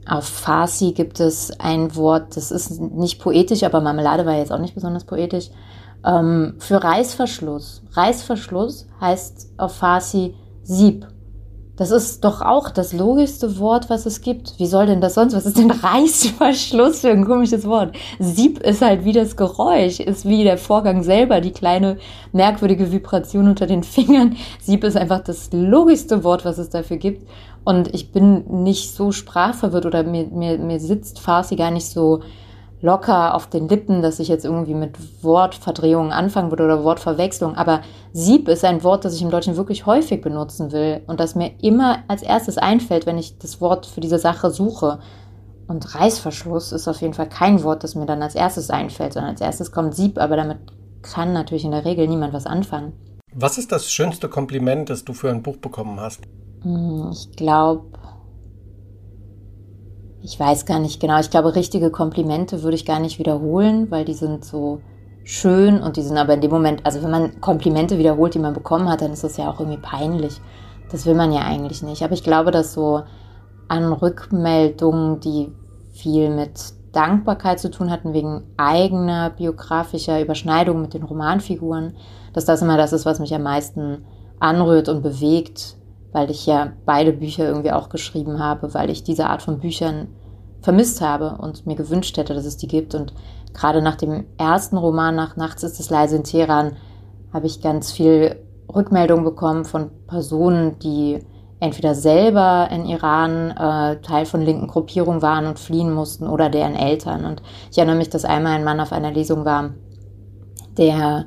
auf 0.06 0.26
Farsi 0.26 0.92
gibt 0.92 1.20
es 1.20 1.58
ein 1.60 1.96
Wort, 1.96 2.38
das 2.38 2.52
ist 2.52 2.80
nicht 2.80 3.20
poetisch, 3.22 3.64
aber 3.64 3.82
Marmelade 3.82 4.26
war 4.26 4.36
jetzt 4.36 4.52
auch 4.52 4.60
nicht 4.60 4.76
besonders 4.76 5.06
poetisch. 5.06 5.50
Ähm, 6.06 6.56
für 6.60 6.84
Reißverschluss. 6.84 7.84
Reißverschluss 7.92 8.88
heißt 9.02 9.54
auf 9.58 9.76
Farsi 9.76 10.36
Sieb. 10.64 11.08
Das 11.78 11.92
ist 11.92 12.24
doch 12.24 12.42
auch 12.42 12.72
das 12.72 12.92
logischste 12.92 13.60
Wort, 13.60 13.88
was 13.92 14.08
es 14.08 14.22
gibt. 14.22 14.56
Wie 14.58 14.66
soll 14.66 14.88
denn 14.88 15.00
das 15.00 15.14
sonst? 15.14 15.36
Was 15.36 15.46
ist 15.46 15.60
denn 15.60 15.70
Reißverschluss 15.70 17.02
für 17.02 17.12
ein 17.12 17.24
komisches 17.24 17.68
Wort? 17.68 17.96
Sieb 18.18 18.60
ist 18.60 18.82
halt 18.82 19.06
wie 19.06 19.14
das 19.14 19.38
Geräusch, 19.38 20.00
ist 20.00 20.28
wie 20.28 20.44
der 20.44 20.58
Vorgang 20.58 21.04
selber, 21.04 21.40
die 21.40 21.52
kleine 21.52 21.98
merkwürdige 22.34 22.92
Vibration 22.92 23.48
unter 23.48 23.68
den 23.68 23.84
Fingern. 23.84 24.38
Sieb 24.60 24.84
ist 24.84 24.98
einfach 24.98 25.20
das 25.24 25.50
logischste 25.52 26.24
Wort, 26.24 26.46
was 26.46 26.58
es 26.58 26.70
dafür 26.70 26.98
gibt. 26.98 27.30
Und 27.64 27.94
ich 27.94 28.12
bin 28.12 28.64
nicht 28.64 28.96
so 28.96 29.12
sprachverwirrt 29.12 29.86
oder 29.86 30.02
mir, 30.02 30.26
mir, 30.28 30.58
mir 30.58 30.80
sitzt 30.80 31.20
Farsi 31.20 31.56
gar 31.56 31.70
nicht 31.70 31.86
so 31.86 32.22
locker 32.82 33.34
auf 33.34 33.48
den 33.48 33.68
Lippen, 33.68 34.02
dass 34.02 34.20
ich 34.20 34.28
jetzt 34.28 34.46
irgendwie 34.46 34.76
mit 34.76 35.24
Wortverdrehungen 35.24 36.12
anfangen 36.12 36.52
würde 36.52 36.66
oder 36.66 36.84
Wortverwechslung. 36.84 37.56
Aber 37.56 37.82
Sieb 38.14 38.48
ist 38.48 38.64
ein 38.64 38.84
Wort, 38.84 39.06
das 39.06 39.16
ich 39.16 39.22
im 39.22 39.32
Deutschen 39.32 39.58
wirklich 39.58 39.86
häufig 39.86 40.22
benutzen 40.22 40.72
will 40.72 41.02
und 41.08 41.20
das 41.20 41.36
mir 41.36 41.52
immer 41.62 42.00
als 42.08 42.22
erstes 42.22 42.58
einfällt, 42.58 43.06
wenn 43.06 43.18
ich 43.18 43.40
das 43.40 43.62
Wort 43.62 43.86
für 43.86 44.02
diese 44.02 44.20
Sache 44.20 44.52
suche. 44.52 45.00
Und 45.68 45.96
Reißverschluss 45.96 46.72
ist 46.72 46.88
auf 46.88 47.02
jeden 47.02 47.14
Fall 47.14 47.28
kein 47.28 47.64
Wort, 47.64 47.84
das 47.84 47.96
mir 47.96 48.06
dann 48.06 48.22
als 48.22 48.36
erstes 48.36 48.70
einfällt, 48.70 49.14
sondern 49.14 49.32
als 49.32 49.42
erstes 49.42 49.72
kommt 49.72 49.96
Sieb, 49.96 50.18
aber 50.18 50.38
damit 50.38 50.60
kann 51.02 51.34
natürlich 51.34 51.66
in 51.66 51.72
der 51.72 51.84
Regel 51.84 52.08
niemand 52.08 52.34
was 52.34 52.46
anfangen. 52.46 52.94
Was 53.34 53.58
ist 53.58 53.72
das 53.72 53.92
schönste 53.92 54.30
Kompliment, 54.30 54.90
das 54.90 55.04
du 55.04 55.14
für 55.14 55.30
ein 55.30 55.44
Buch 55.44 55.58
bekommen 55.58 56.00
hast? 56.00 56.22
Hm, 56.64 57.10
ich 57.12 57.32
glaube, 57.34 57.86
ich 60.28 60.38
weiß 60.38 60.66
gar 60.66 60.80
nicht 60.80 61.00
genau. 61.00 61.22
Ich 61.22 61.30
glaube, 61.30 61.56
richtige 61.56 61.90
Komplimente 61.90 62.62
würde 62.62 62.76
ich 62.76 62.86
gar 62.86 63.00
nicht 63.00 63.18
wiederholen, 63.18 63.90
weil 63.90 64.04
die 64.04 64.14
sind 64.14 64.44
so 64.44 64.82
schön 65.24 65.82
und 65.82 65.96
die 65.96 66.02
sind 66.02 66.18
aber 66.18 66.34
in 66.34 66.42
dem 66.42 66.52
Moment, 66.52 66.86
also 66.86 67.02
wenn 67.02 67.12
man 67.12 67.40
Komplimente 67.40 67.98
wiederholt, 67.98 68.34
die 68.34 68.40
man 68.40 68.54
bekommen 68.54 68.90
hat, 68.90 69.02
dann 69.02 69.14
ist 69.14 69.24
das 69.24 69.38
ja 69.38 69.50
auch 69.50 69.62
irgendwie 69.62 69.80
peinlich. 69.80 70.42
Das 70.92 71.06
will 71.06 71.16
man 71.16 71.32
ja 71.32 71.42
eigentlich 71.42 71.82
nicht. 71.82 72.04
Aber 72.04 72.12
ich 72.12 72.24
glaube, 72.24 72.52
dass 72.52 72.74
so 72.74 73.04
an 73.70 73.94
Rückmeldungen, 73.94 75.22
die 75.22 75.54
viel 75.94 76.30
mit 76.30 76.74
Dankbarkeit 76.92 77.62
zu 77.62 77.72
tun 77.72 77.90
hatten, 77.90 78.12
wegen 78.12 78.44
eigener 78.58 79.30
biografischer 79.30 80.22
Überschneidungen 80.22 80.82
mit 80.82 80.94
den 80.94 81.04
Romanfiguren, 81.04 81.96
dass 82.34 82.44
das 82.44 82.62
immer 82.62 82.76
das 82.76 82.92
ist, 82.92 83.06
was 83.06 83.20
mich 83.20 83.34
am 83.34 83.44
meisten 83.44 84.04
anrührt 84.42 84.90
und 84.90 85.04
bewegt, 85.04 85.77
weil 86.12 86.32
ich 86.32 86.46
ja 86.46 86.74
beide 86.86 87.14
Bücher 87.14 87.48
irgendwie 87.48 87.72
auch 87.72 87.90
geschrieben 87.90 88.40
habe, 88.40 88.74
weil 88.74 88.90
ich 88.90 89.04
diese 89.04 89.28
Art 89.28 89.42
von 89.42 89.60
Büchern 89.60 90.08
vermisst 90.62 91.02
habe 91.02 91.38
und 91.40 91.66
mir 91.66 91.76
gewünscht 91.76 92.18
hätte, 92.18 92.34
dass 92.34 92.46
es 92.46 92.58
die 92.58 92.68
gibt. 92.68 92.96
Und 92.96 93.14
gerade 93.54 93.82
nach 93.82 93.96
dem 93.96 94.26
ersten 94.38 94.78
Roman, 94.78 95.16
nach 95.16 95.36
Nachts 95.36 95.64
ist 95.64 95.80
es 95.80 95.90
leise 95.90 96.16
in 96.16 96.24
Teheran, 96.24 96.78
habe 97.34 97.46
ich 97.46 97.62
ganz 97.62 97.92
viel 97.92 98.36
Rückmeldung 98.74 99.24
bekommen 99.24 99.66
von 99.66 99.92
Personen, 100.08 100.80
die 100.80 101.20
entweder 101.60 101.96
selber 101.96 102.70
in 102.72 102.86
Iran 102.86 103.52
äh, 103.52 104.02
Teil 104.02 104.26
von 104.26 104.42
linken 104.42 104.68
Gruppierungen 104.68 105.22
waren 105.22 105.48
und 105.48 105.60
fliehen 105.60 105.92
mussten 105.92 106.28
oder 106.28 106.50
deren 106.50 106.76
Eltern. 106.76 107.26
Und 107.26 107.42
ich 107.72 107.78
erinnere 107.78 107.98
mich, 107.98 108.10
dass 108.10 108.26
einmal 108.26 108.54
ein 108.54 108.64
Mann 108.64 108.80
auf 108.80 108.92
einer 108.92 109.12
Lesung 109.12 109.44
war, 109.44 109.72
der 110.78 111.26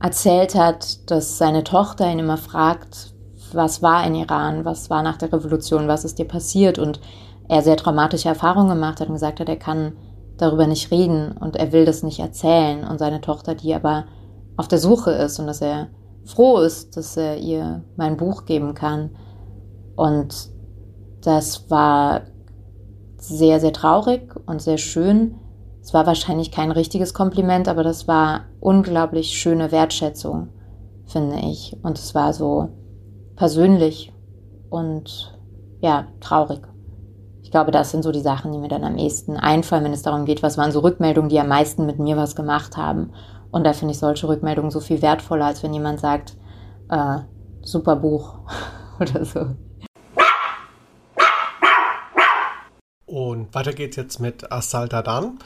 erzählt 0.00 0.54
hat, 0.54 1.10
dass 1.10 1.38
seine 1.38 1.64
Tochter 1.64 2.10
ihn 2.10 2.20
immer 2.20 2.36
fragt, 2.36 3.11
was 3.54 3.82
war 3.82 4.06
in 4.06 4.14
Iran, 4.14 4.64
was 4.64 4.90
war 4.90 5.02
nach 5.02 5.16
der 5.16 5.32
Revolution, 5.32 5.88
was 5.88 6.04
ist 6.04 6.18
dir 6.18 6.26
passiert 6.26 6.78
und 6.78 7.00
er 7.48 7.62
sehr 7.62 7.76
traumatische 7.76 8.28
Erfahrungen 8.28 8.70
gemacht 8.70 9.00
hat 9.00 9.08
und 9.08 9.14
gesagt 9.14 9.40
hat, 9.40 9.48
er 9.48 9.56
kann 9.56 9.92
darüber 10.36 10.66
nicht 10.66 10.90
reden 10.90 11.32
und 11.32 11.56
er 11.56 11.72
will 11.72 11.84
das 11.84 12.02
nicht 12.02 12.20
erzählen 12.20 12.84
und 12.84 12.98
seine 12.98 13.20
Tochter, 13.20 13.54
die 13.54 13.74
aber 13.74 14.06
auf 14.56 14.68
der 14.68 14.78
Suche 14.78 15.12
ist 15.12 15.38
und 15.38 15.46
dass 15.46 15.60
er 15.60 15.88
froh 16.24 16.58
ist, 16.58 16.96
dass 16.96 17.16
er 17.16 17.38
ihr 17.38 17.84
mein 17.96 18.16
Buch 18.16 18.44
geben 18.44 18.74
kann 18.74 19.10
und 19.96 20.50
das 21.22 21.70
war 21.70 22.22
sehr, 23.16 23.60
sehr 23.60 23.72
traurig 23.72 24.34
und 24.46 24.60
sehr 24.60 24.78
schön. 24.78 25.36
Es 25.80 25.94
war 25.94 26.06
wahrscheinlich 26.06 26.50
kein 26.50 26.70
richtiges 26.70 27.14
Kompliment, 27.14 27.68
aber 27.68 27.82
das 27.84 28.08
war 28.08 28.42
unglaublich 28.60 29.38
schöne 29.38 29.72
Wertschätzung, 29.72 30.48
finde 31.06 31.38
ich. 31.38 31.76
Und 31.82 31.98
es 31.98 32.14
war 32.14 32.32
so 32.32 32.68
persönlich 33.42 34.12
und 34.70 35.36
ja, 35.80 36.06
traurig. 36.20 36.60
Ich 37.42 37.50
glaube, 37.50 37.72
das 37.72 37.90
sind 37.90 38.04
so 38.04 38.12
die 38.12 38.20
Sachen, 38.20 38.52
die 38.52 38.58
mir 38.58 38.68
dann 38.68 38.84
am 38.84 38.96
ehesten 38.96 39.36
einfallen, 39.36 39.82
wenn 39.82 39.92
es 39.92 40.02
darum 40.02 40.26
geht, 40.26 40.44
was 40.44 40.58
waren 40.58 40.70
so 40.70 40.78
Rückmeldungen, 40.78 41.28
die 41.28 41.40
am 41.40 41.48
meisten 41.48 41.84
mit 41.84 41.98
mir 41.98 42.16
was 42.16 42.36
gemacht 42.36 42.76
haben. 42.76 43.10
Und 43.50 43.64
da 43.64 43.72
finde 43.72 43.94
ich 43.94 43.98
solche 43.98 44.28
Rückmeldungen 44.28 44.70
so 44.70 44.78
viel 44.78 45.02
wertvoller, 45.02 45.46
als 45.46 45.64
wenn 45.64 45.74
jemand 45.74 45.98
sagt, 45.98 46.36
äh, 46.88 47.18
super 47.62 47.96
Buch 47.96 48.38
oder 49.00 49.24
so. 49.24 49.40
Und 53.06 53.52
weiter 53.56 53.72
geht's 53.72 53.96
jetzt 53.96 54.20
mit 54.20 54.52
Asal 54.52 54.88
Dadan. 54.88 55.40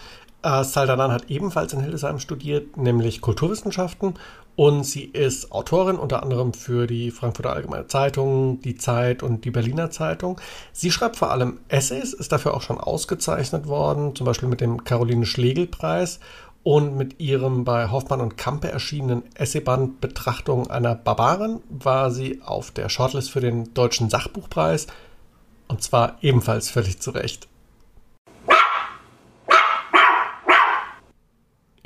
Asal 0.47 0.87
Dadan 0.87 1.11
hat 1.11 1.29
ebenfalls 1.29 1.73
in 1.73 1.81
Hildesheim 1.81 2.21
studiert, 2.21 2.77
nämlich 2.77 3.21
Kulturwissenschaften. 3.21 4.15
Und 4.55 4.85
sie 4.85 5.05
ist 5.05 5.51
Autorin 5.51 5.97
unter 5.97 6.23
anderem 6.23 6.55
für 6.55 6.87
die 6.87 7.11
Frankfurter 7.11 7.53
Allgemeine 7.53 7.89
Zeitung, 7.89 8.61
die 8.63 8.77
Zeit 8.77 9.23
und 9.23 9.45
die 9.45 9.51
Berliner 9.51 9.91
Zeitung. 9.91 10.41
Sie 10.73 10.93
schreibt 10.93 11.17
vor 11.17 11.31
allem 11.31 11.59
Essays, 11.69 12.15
ist 12.15 12.33
dafür 12.33 12.55
auch 12.55 12.63
schon 12.63 12.79
ausgezeichnet 12.79 13.67
worden, 13.67 14.15
zum 14.15 14.25
Beispiel 14.25 14.49
mit 14.49 14.61
dem 14.61 14.85
Caroline 14.85 15.27
Schlegel-Preis 15.27 16.21
und 16.63 16.97
mit 16.97 17.21
ihrem 17.21 17.65
bei 17.65 17.91
Hoffmann 17.91 18.21
und 18.21 18.37
Kampe 18.37 18.71
erschienenen 18.71 19.25
Essayband 19.35 20.01
Betrachtung 20.01 20.71
einer 20.71 20.95
Barbarin 20.95 21.61
war 21.69 22.11
sie 22.11 22.41
auf 22.45 22.71
der 22.71 22.89
Shortlist 22.89 23.31
für 23.31 23.41
den 23.41 23.75
Deutschen 23.75 24.11
Sachbuchpreis. 24.11 24.87
Und 25.69 25.83
zwar 25.83 26.19
ebenfalls 26.23 26.71
völlig 26.71 27.01
zu 27.01 27.11
Recht. 27.11 27.49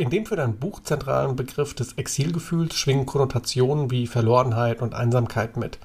In 0.00 0.09
dem 0.09 0.25
für 0.25 0.37
dein 0.37 0.57
Buch 0.57 0.83
zentralen 0.83 1.37
Begriff 1.37 1.75
des 1.75 1.92
Exilgefühls 1.92 2.75
schwingen 2.75 3.04
Konnotationen 3.04 3.90
wie 3.90 4.07
Verlorenheit 4.07 4.80
und 4.80 4.95
Einsamkeit 4.95 5.59
mit. 5.59 5.78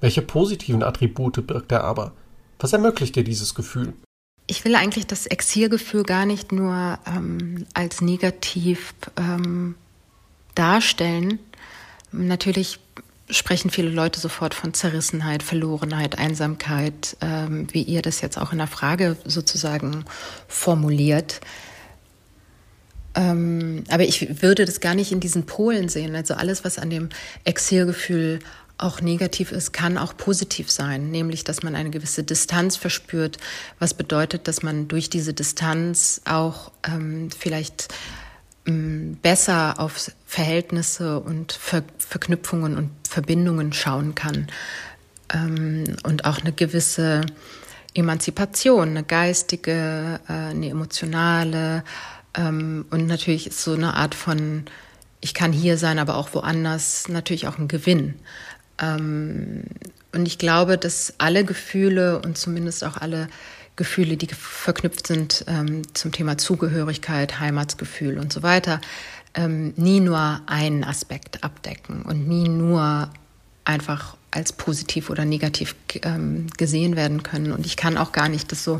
Welche 0.00 0.22
positiven 0.22 0.84
Attribute 0.84 1.44
birgt 1.44 1.72
er 1.72 1.82
aber? 1.82 2.12
Was 2.60 2.72
ermöglicht 2.72 3.16
dir 3.16 3.24
dieses 3.24 3.56
Gefühl? 3.56 3.92
Ich 4.46 4.64
will 4.64 4.76
eigentlich 4.76 5.08
das 5.08 5.26
Exilgefühl 5.26 6.04
gar 6.04 6.26
nicht 6.26 6.52
nur 6.52 6.96
ähm, 7.08 7.66
als 7.74 8.00
negativ 8.00 8.94
ähm, 9.16 9.74
darstellen. 10.54 11.40
Natürlich 12.12 12.78
sprechen 13.28 13.70
viele 13.70 13.90
Leute 13.90 14.20
sofort 14.20 14.54
von 14.54 14.74
Zerrissenheit, 14.74 15.42
Verlorenheit, 15.42 16.20
Einsamkeit, 16.20 17.16
ähm, 17.20 17.66
wie 17.72 17.82
ihr 17.82 18.00
das 18.00 18.20
jetzt 18.20 18.38
auch 18.38 18.52
in 18.52 18.58
der 18.58 18.68
Frage 18.68 19.16
sozusagen 19.24 20.04
formuliert. 20.46 21.40
Ähm, 23.14 23.84
aber 23.88 24.04
ich 24.04 24.42
würde 24.42 24.64
das 24.64 24.80
gar 24.80 24.94
nicht 24.94 25.12
in 25.12 25.20
diesen 25.20 25.46
Polen 25.46 25.88
sehen. 25.88 26.14
Also 26.14 26.34
alles, 26.34 26.64
was 26.64 26.78
an 26.78 26.90
dem 26.90 27.10
Exilgefühl 27.44 28.40
auch 28.76 29.00
negativ 29.00 29.52
ist, 29.52 29.72
kann 29.72 29.98
auch 29.98 30.16
positiv 30.16 30.70
sein, 30.70 31.10
nämlich 31.10 31.44
dass 31.44 31.62
man 31.62 31.76
eine 31.76 31.90
gewisse 31.90 32.24
Distanz 32.24 32.76
verspürt, 32.76 33.38
was 33.78 33.94
bedeutet, 33.94 34.48
dass 34.48 34.62
man 34.62 34.88
durch 34.88 35.08
diese 35.08 35.32
Distanz 35.32 36.20
auch 36.24 36.72
ähm, 36.86 37.30
vielleicht 37.30 37.94
ähm, 38.66 39.16
besser 39.22 39.78
auf 39.78 40.10
Verhältnisse 40.26 41.20
und 41.20 41.52
Ver 41.52 41.84
Verknüpfungen 41.98 42.76
und 42.76 42.90
Verbindungen 43.08 43.72
schauen 43.72 44.14
kann. 44.14 44.48
Ähm, 45.32 45.84
und 46.02 46.24
auch 46.24 46.40
eine 46.40 46.52
gewisse 46.52 47.22
Emanzipation, 47.94 48.90
eine 48.90 49.04
geistige, 49.04 50.20
äh, 50.28 50.32
eine 50.32 50.68
emotionale, 50.68 51.84
ähm, 52.36 52.86
und 52.90 53.06
natürlich 53.06 53.46
ist 53.46 53.62
so 53.62 53.74
eine 53.74 53.94
Art 53.94 54.14
von, 54.14 54.64
ich 55.20 55.34
kann 55.34 55.52
hier 55.52 55.78
sein, 55.78 55.98
aber 55.98 56.16
auch 56.16 56.34
woanders, 56.34 57.08
natürlich 57.08 57.46
auch 57.46 57.58
ein 57.58 57.68
Gewinn. 57.68 58.14
Ähm, 58.80 59.64
und 60.12 60.26
ich 60.26 60.38
glaube, 60.38 60.78
dass 60.78 61.14
alle 61.18 61.44
Gefühle 61.44 62.20
und 62.20 62.36
zumindest 62.38 62.84
auch 62.84 62.96
alle 62.96 63.28
Gefühle, 63.76 64.16
die 64.16 64.28
verknüpft 64.28 65.06
sind 65.06 65.44
ähm, 65.48 65.82
zum 65.94 66.12
Thema 66.12 66.38
Zugehörigkeit, 66.38 67.40
Heimatsgefühl 67.40 68.18
und 68.18 68.32
so 68.32 68.42
weiter, 68.42 68.80
nie 69.36 69.98
nur 69.98 70.42
einen 70.46 70.84
Aspekt 70.84 71.42
abdecken 71.42 72.02
und 72.02 72.28
nie 72.28 72.48
nur 72.48 73.10
einfach 73.64 74.16
als 74.34 74.52
positiv 74.52 75.10
oder 75.10 75.24
negativ 75.24 75.76
ähm, 76.02 76.48
gesehen 76.56 76.96
werden 76.96 77.22
können. 77.22 77.52
Und 77.52 77.66
ich 77.66 77.76
kann 77.76 77.96
auch 77.96 78.10
gar 78.10 78.28
nicht 78.28 78.50
das 78.50 78.64
so 78.64 78.78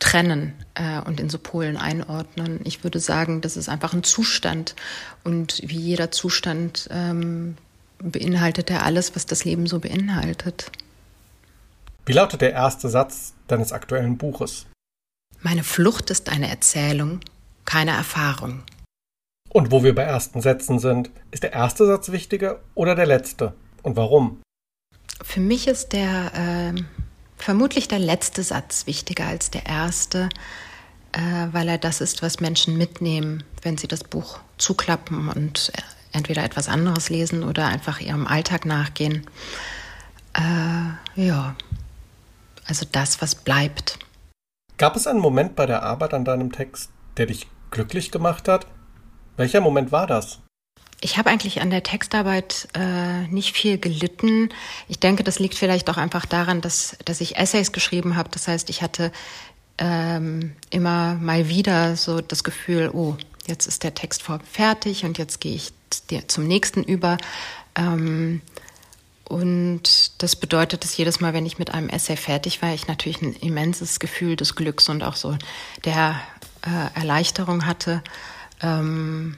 trennen 0.00 0.52
äh, 0.74 1.00
und 1.00 1.20
in 1.20 1.30
so 1.30 1.38
Polen 1.38 1.76
einordnen. 1.76 2.60
Ich 2.64 2.82
würde 2.82 2.98
sagen, 2.98 3.40
das 3.40 3.56
ist 3.56 3.68
einfach 3.68 3.92
ein 3.92 4.02
Zustand. 4.02 4.74
Und 5.22 5.62
wie 5.64 5.78
jeder 5.78 6.10
Zustand 6.10 6.88
ähm, 6.90 7.56
beinhaltet 7.98 8.70
er 8.70 8.84
alles, 8.84 9.14
was 9.14 9.26
das 9.26 9.44
Leben 9.44 9.66
so 9.66 9.78
beinhaltet. 9.78 10.72
Wie 12.04 12.12
lautet 12.12 12.40
der 12.40 12.52
erste 12.52 12.88
Satz 12.88 13.34
deines 13.46 13.72
aktuellen 13.72 14.18
Buches? 14.18 14.66
Meine 15.40 15.62
Flucht 15.62 16.10
ist 16.10 16.28
eine 16.28 16.48
Erzählung, 16.48 17.20
keine 17.64 17.92
Erfahrung. 17.92 18.62
Und 19.50 19.70
wo 19.70 19.84
wir 19.84 19.94
bei 19.94 20.02
ersten 20.02 20.40
Sätzen 20.40 20.80
sind, 20.80 21.10
ist 21.30 21.44
der 21.44 21.52
erste 21.52 21.86
Satz 21.86 22.10
wichtiger 22.10 22.60
oder 22.74 22.96
der 22.96 23.06
letzte? 23.06 23.54
Und 23.82 23.96
warum? 23.96 24.40
Für 25.22 25.40
mich 25.40 25.66
ist 25.66 25.92
der 25.92 26.74
äh, 26.76 26.82
vermutlich 27.36 27.88
der 27.88 27.98
letzte 27.98 28.42
Satz 28.42 28.86
wichtiger 28.86 29.26
als 29.26 29.50
der 29.50 29.66
erste, 29.66 30.28
äh, 31.12 31.20
weil 31.52 31.68
er 31.68 31.78
das 31.78 32.00
ist, 32.00 32.22
was 32.22 32.40
Menschen 32.40 32.76
mitnehmen, 32.76 33.44
wenn 33.62 33.78
sie 33.78 33.88
das 33.88 34.04
Buch 34.04 34.40
zuklappen 34.58 35.28
und 35.28 35.72
äh, 35.74 35.82
entweder 36.12 36.44
etwas 36.44 36.68
anderes 36.68 37.08
lesen 37.10 37.42
oder 37.42 37.66
einfach 37.66 38.00
ihrem 38.00 38.26
Alltag 38.26 38.66
nachgehen. 38.66 39.26
Äh, 40.34 41.20
ja, 41.20 41.56
also 42.66 42.86
das, 42.90 43.22
was 43.22 43.34
bleibt. 43.34 43.98
Gab 44.78 44.96
es 44.96 45.06
einen 45.06 45.20
Moment 45.20 45.56
bei 45.56 45.66
der 45.66 45.82
Arbeit 45.82 46.12
an 46.12 46.24
deinem 46.24 46.52
Text, 46.52 46.90
der 47.16 47.26
dich 47.26 47.46
glücklich 47.70 48.10
gemacht 48.10 48.48
hat? 48.48 48.66
Welcher 49.36 49.60
Moment 49.60 49.92
war 49.92 50.06
das? 50.06 50.40
Ich 51.00 51.18
habe 51.18 51.30
eigentlich 51.30 51.60
an 51.60 51.70
der 51.70 51.82
Textarbeit 51.82 52.68
äh, 52.74 53.26
nicht 53.28 53.54
viel 53.54 53.78
gelitten. 53.78 54.48
Ich 54.88 54.98
denke, 54.98 55.24
das 55.24 55.38
liegt 55.38 55.54
vielleicht 55.54 55.90
auch 55.90 55.98
einfach 55.98 56.24
daran, 56.24 56.60
dass, 56.60 56.96
dass 57.04 57.20
ich 57.20 57.36
Essays 57.36 57.72
geschrieben 57.72 58.16
habe. 58.16 58.30
Das 58.30 58.48
heißt, 58.48 58.70
ich 58.70 58.80
hatte 58.82 59.12
ähm, 59.78 60.52
immer 60.70 61.14
mal 61.14 61.48
wieder 61.48 61.96
so 61.96 62.20
das 62.20 62.44
Gefühl, 62.44 62.90
oh, 62.92 63.16
jetzt 63.46 63.66
ist 63.66 63.84
der 63.84 63.94
Text 63.94 64.24
fertig 64.50 65.04
und 65.04 65.18
jetzt 65.18 65.40
gehe 65.40 65.54
ich 65.54 65.72
zum 66.28 66.46
nächsten 66.46 66.82
über. 66.82 67.18
Ähm, 67.74 68.40
und 69.28 70.22
das 70.22 70.36
bedeutet, 70.36 70.84
dass 70.84 70.96
jedes 70.96 71.20
Mal, 71.20 71.34
wenn 71.34 71.46
ich 71.46 71.58
mit 71.58 71.74
einem 71.74 71.88
Essay 71.88 72.16
fertig 72.16 72.62
war, 72.62 72.72
ich 72.72 72.86
natürlich 72.86 73.20
ein 73.22 73.34
immenses 73.34 73.98
Gefühl 73.98 74.36
des 74.36 74.54
Glücks 74.54 74.88
und 74.88 75.02
auch 75.02 75.16
so 75.16 75.36
der 75.84 76.20
äh, 76.62 76.98
Erleichterung 76.98 77.66
hatte. 77.66 78.02
Ähm, 78.62 79.36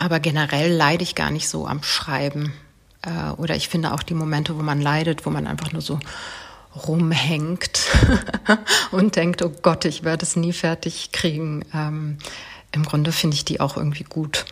aber 0.00 0.18
generell 0.18 0.72
leide 0.72 1.02
ich 1.02 1.14
gar 1.14 1.30
nicht 1.30 1.48
so 1.48 1.66
am 1.66 1.82
Schreiben. 1.82 2.54
Äh, 3.02 3.32
oder 3.32 3.54
ich 3.54 3.68
finde 3.68 3.92
auch 3.92 4.02
die 4.02 4.14
Momente, 4.14 4.56
wo 4.56 4.62
man 4.62 4.80
leidet, 4.80 5.26
wo 5.26 5.30
man 5.30 5.46
einfach 5.46 5.72
nur 5.72 5.82
so 5.82 6.00
rumhängt 6.86 7.90
und 8.92 9.16
denkt, 9.16 9.42
oh 9.42 9.52
Gott, 9.62 9.84
ich 9.84 10.02
werde 10.02 10.24
es 10.24 10.36
nie 10.36 10.54
fertig 10.54 11.12
kriegen. 11.12 11.66
Ähm, 11.74 12.16
Im 12.72 12.84
Grunde 12.84 13.12
finde 13.12 13.34
ich 13.34 13.44
die 13.44 13.60
auch 13.60 13.76
irgendwie 13.76 14.04
gut. 14.04 14.46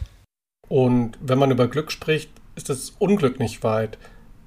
Und 0.68 1.16
wenn 1.20 1.38
man 1.38 1.50
über 1.50 1.66
Glück 1.66 1.92
spricht, 1.92 2.30
ist 2.54 2.68
das 2.68 2.92
Unglück 2.98 3.38
nicht 3.38 3.62
weit. 3.62 3.96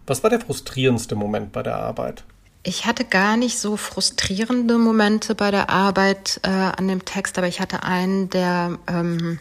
Was 0.06 0.22
war 0.22 0.30
der 0.30 0.42
frustrierendste 0.42 1.16
Moment 1.16 1.52
bei 1.52 1.64
der 1.64 1.78
Arbeit? 1.78 2.26
Ich 2.62 2.86
hatte 2.86 3.06
gar 3.06 3.38
nicht 3.38 3.58
so 3.58 3.76
frustrierende 3.76 4.78
Momente 4.78 5.34
bei 5.34 5.50
der 5.50 5.72
Arbeit 5.72 6.42
äh, 6.44 6.50
an 6.50 6.88
dem 6.88 7.06
Text, 7.06 7.40
aber 7.40 7.48
ich 7.48 7.60
hatte 7.60 7.82
einen, 7.82 8.30
der 8.30 8.78
ähm, 8.88 9.40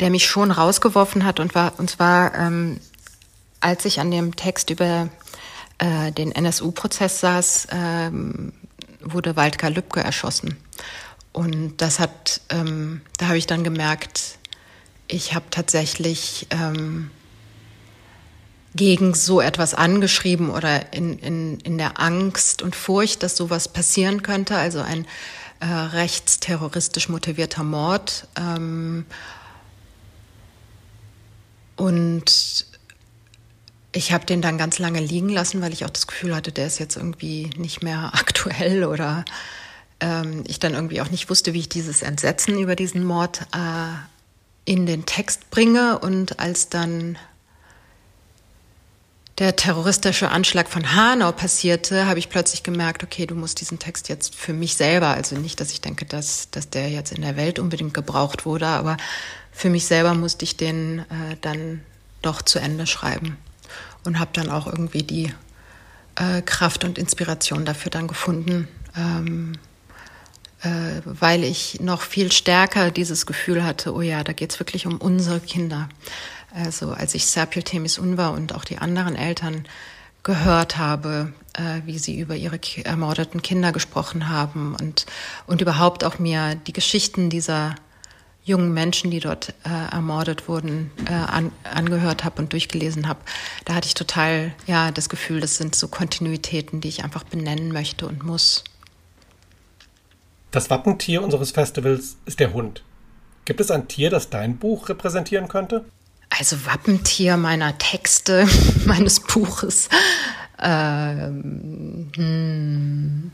der 0.00 0.10
mich 0.10 0.26
schon 0.26 0.50
rausgeworfen 0.50 1.24
hat 1.24 1.40
und 1.40 1.54
war, 1.54 1.78
und 1.78 1.90
zwar, 1.90 2.34
ähm, 2.34 2.80
als 3.60 3.84
ich 3.84 4.00
an 4.00 4.10
dem 4.10 4.34
Text 4.34 4.70
über 4.70 5.08
äh, 5.78 6.12
den 6.12 6.32
NSU-Prozess 6.32 7.20
saß, 7.20 7.68
ähm, 7.70 8.52
wurde 9.02 9.36
Waldka 9.36 9.68
Lübcke 9.68 10.00
erschossen. 10.00 10.56
Und 11.32 11.76
das 11.78 12.00
hat, 12.00 12.40
ähm, 12.48 13.02
da 13.18 13.28
habe 13.28 13.38
ich 13.38 13.46
dann 13.46 13.62
gemerkt, 13.62 14.38
ich 15.06 15.34
habe 15.34 15.46
tatsächlich 15.50 16.46
ähm, 16.50 17.10
gegen 18.74 19.14
so 19.14 19.40
etwas 19.40 19.74
angeschrieben 19.74 20.50
oder 20.50 20.92
in, 20.92 21.18
in, 21.18 21.60
in 21.60 21.78
der 21.78 22.00
Angst 22.00 22.62
und 22.62 22.76
Furcht, 22.76 23.22
dass 23.22 23.36
sowas 23.36 23.68
passieren 23.68 24.22
könnte, 24.22 24.56
also 24.56 24.80
ein 24.80 25.06
äh, 25.60 25.66
rechtsterroristisch 25.66 27.08
motivierter 27.08 27.64
Mord. 27.64 28.28
Ähm, 28.36 29.06
und 31.80 32.66
ich 33.92 34.12
habe 34.12 34.26
den 34.26 34.42
dann 34.42 34.58
ganz 34.58 34.78
lange 34.78 35.00
liegen 35.00 35.30
lassen, 35.30 35.62
weil 35.62 35.72
ich 35.72 35.86
auch 35.86 35.90
das 35.90 36.06
Gefühl 36.06 36.36
hatte, 36.36 36.52
der 36.52 36.66
ist 36.66 36.78
jetzt 36.78 36.96
irgendwie 36.96 37.48
nicht 37.56 37.82
mehr 37.82 38.10
aktuell 38.12 38.84
oder 38.84 39.24
ähm, 40.00 40.44
ich 40.46 40.58
dann 40.58 40.74
irgendwie 40.74 41.00
auch 41.00 41.10
nicht 41.10 41.30
wusste, 41.30 41.54
wie 41.54 41.60
ich 41.60 41.70
dieses 41.70 42.02
Entsetzen 42.02 42.58
über 42.58 42.76
diesen 42.76 43.02
Mord 43.02 43.46
äh, 43.54 44.70
in 44.70 44.84
den 44.84 45.06
Text 45.06 45.48
bringe. 45.48 45.98
Und 45.98 46.38
als 46.38 46.68
dann 46.68 47.16
der 49.40 49.56
terroristische 49.56 50.30
Anschlag 50.30 50.68
von 50.68 50.94
Hanau 50.94 51.32
passierte, 51.32 52.06
habe 52.06 52.18
ich 52.18 52.28
plötzlich 52.28 52.62
gemerkt, 52.62 53.02
okay, 53.02 53.24
du 53.24 53.34
musst 53.34 53.62
diesen 53.62 53.78
Text 53.78 54.10
jetzt 54.10 54.34
für 54.34 54.52
mich 54.52 54.74
selber, 54.74 55.08
also 55.08 55.34
nicht, 55.36 55.60
dass 55.60 55.72
ich 55.72 55.80
denke, 55.80 56.04
dass, 56.04 56.50
dass 56.50 56.68
der 56.68 56.90
jetzt 56.90 57.10
in 57.10 57.22
der 57.22 57.38
Welt 57.38 57.58
unbedingt 57.58 57.94
gebraucht 57.94 58.44
wurde, 58.44 58.66
aber 58.66 58.98
für 59.50 59.70
mich 59.70 59.86
selber 59.86 60.12
musste 60.12 60.44
ich 60.44 60.58
den 60.58 61.00
äh, 61.00 61.36
dann 61.40 61.80
doch 62.20 62.42
zu 62.42 62.58
Ende 62.58 62.86
schreiben 62.86 63.38
und 64.04 64.18
habe 64.18 64.30
dann 64.34 64.50
auch 64.50 64.66
irgendwie 64.66 65.04
die 65.04 65.32
äh, 66.16 66.42
Kraft 66.42 66.84
und 66.84 66.98
Inspiration 66.98 67.64
dafür 67.64 67.90
dann 67.90 68.08
gefunden, 68.08 68.68
ähm, 68.94 69.52
äh, 70.60 71.00
weil 71.06 71.44
ich 71.44 71.80
noch 71.80 72.02
viel 72.02 72.30
stärker 72.30 72.90
dieses 72.90 73.24
Gefühl 73.24 73.64
hatte, 73.64 73.94
oh 73.94 74.02
ja, 74.02 74.22
da 74.22 74.34
geht 74.34 74.52
es 74.52 74.60
wirklich 74.60 74.86
um 74.86 74.98
unsere 74.98 75.40
Kinder. 75.40 75.88
Also 76.54 76.92
als 76.92 77.14
ich 77.14 77.26
Serpil 77.26 77.62
Temis 77.62 77.98
Unwa 77.98 78.28
und 78.28 78.54
auch 78.54 78.64
die 78.64 78.78
anderen 78.78 79.16
Eltern 79.16 79.64
gehört 80.22 80.76
habe, 80.76 81.32
äh, 81.54 81.80
wie 81.86 81.98
sie 81.98 82.18
über 82.18 82.36
ihre 82.36 82.58
ermordeten 82.84 83.42
Kinder 83.42 83.72
gesprochen 83.72 84.28
haben 84.28 84.76
und, 84.80 85.06
und 85.46 85.60
überhaupt 85.60 86.04
auch 86.04 86.18
mir 86.18 86.54
die 86.54 86.72
Geschichten 86.72 87.30
dieser 87.30 87.74
jungen 88.42 88.72
Menschen, 88.72 89.10
die 89.10 89.20
dort 89.20 89.54
äh, 89.64 89.92
ermordet 89.92 90.48
wurden, 90.48 90.90
äh, 91.06 91.12
an, 91.12 91.52
angehört 91.62 92.24
habe 92.24 92.42
und 92.42 92.52
durchgelesen 92.52 93.06
habe, 93.08 93.20
da 93.64 93.74
hatte 93.74 93.86
ich 93.86 93.94
total 93.94 94.52
ja 94.66 94.90
das 94.90 95.08
Gefühl, 95.08 95.40
das 95.40 95.56
sind 95.56 95.74
so 95.74 95.88
Kontinuitäten, 95.88 96.80
die 96.80 96.88
ich 96.88 97.04
einfach 97.04 97.24
benennen 97.24 97.72
möchte 97.72 98.06
und 98.06 98.24
muss. 98.24 98.64
Das 100.50 100.68
Wappentier 100.68 101.22
unseres 101.22 101.52
Festivals 101.52 102.16
ist 102.26 102.40
der 102.40 102.52
Hund. 102.52 102.82
Gibt 103.44 103.60
es 103.60 103.70
ein 103.70 103.88
Tier, 103.88 104.10
das 104.10 104.30
dein 104.30 104.58
Buch 104.58 104.88
repräsentieren 104.88 105.48
könnte? 105.48 105.84
Also 106.40 106.64
Wappentier 106.64 107.36
meiner 107.36 107.76
Texte, 107.76 108.48
meines 108.86 109.20
Buches. 109.20 109.90
Ähm, 110.58 112.10
hm. 112.16 113.30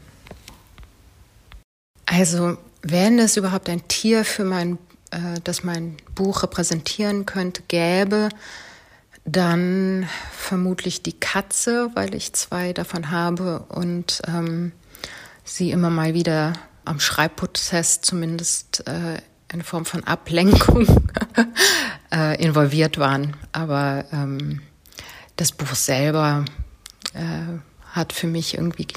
Also, 2.04 2.58
wenn 2.82 3.20
es 3.20 3.36
überhaupt 3.36 3.68
ein 3.68 3.86
Tier 3.86 4.24
für 4.24 4.42
mein, 4.42 4.78
äh, 5.12 5.40
das 5.44 5.62
mein 5.62 5.98
Buch 6.16 6.42
repräsentieren 6.42 7.26
könnte, 7.26 7.62
gäbe, 7.68 8.28
dann 9.24 10.08
vermutlich 10.32 11.04
die 11.04 11.20
Katze, 11.20 11.92
weil 11.94 12.12
ich 12.12 12.32
zwei 12.32 12.72
davon 12.72 13.12
habe 13.12 13.66
und 13.68 14.20
ähm, 14.26 14.72
sie 15.44 15.70
immer 15.70 15.90
mal 15.90 16.12
wieder 16.14 16.54
am 16.84 16.98
Schreibprozess 16.98 18.00
zumindest 18.00 18.84
äh, 18.88 19.18
in 19.52 19.62
Form 19.62 19.84
von 19.84 20.04
Ablenkung 20.04 20.86
äh, 22.12 22.42
involviert 22.42 22.98
waren. 22.98 23.36
Aber 23.52 24.04
ähm, 24.12 24.60
das 25.36 25.52
Buch 25.52 25.74
selber 25.74 26.44
äh, 27.14 27.58
hat 27.92 28.12
für 28.12 28.26
mich 28.26 28.54
irgendwie 28.54 28.88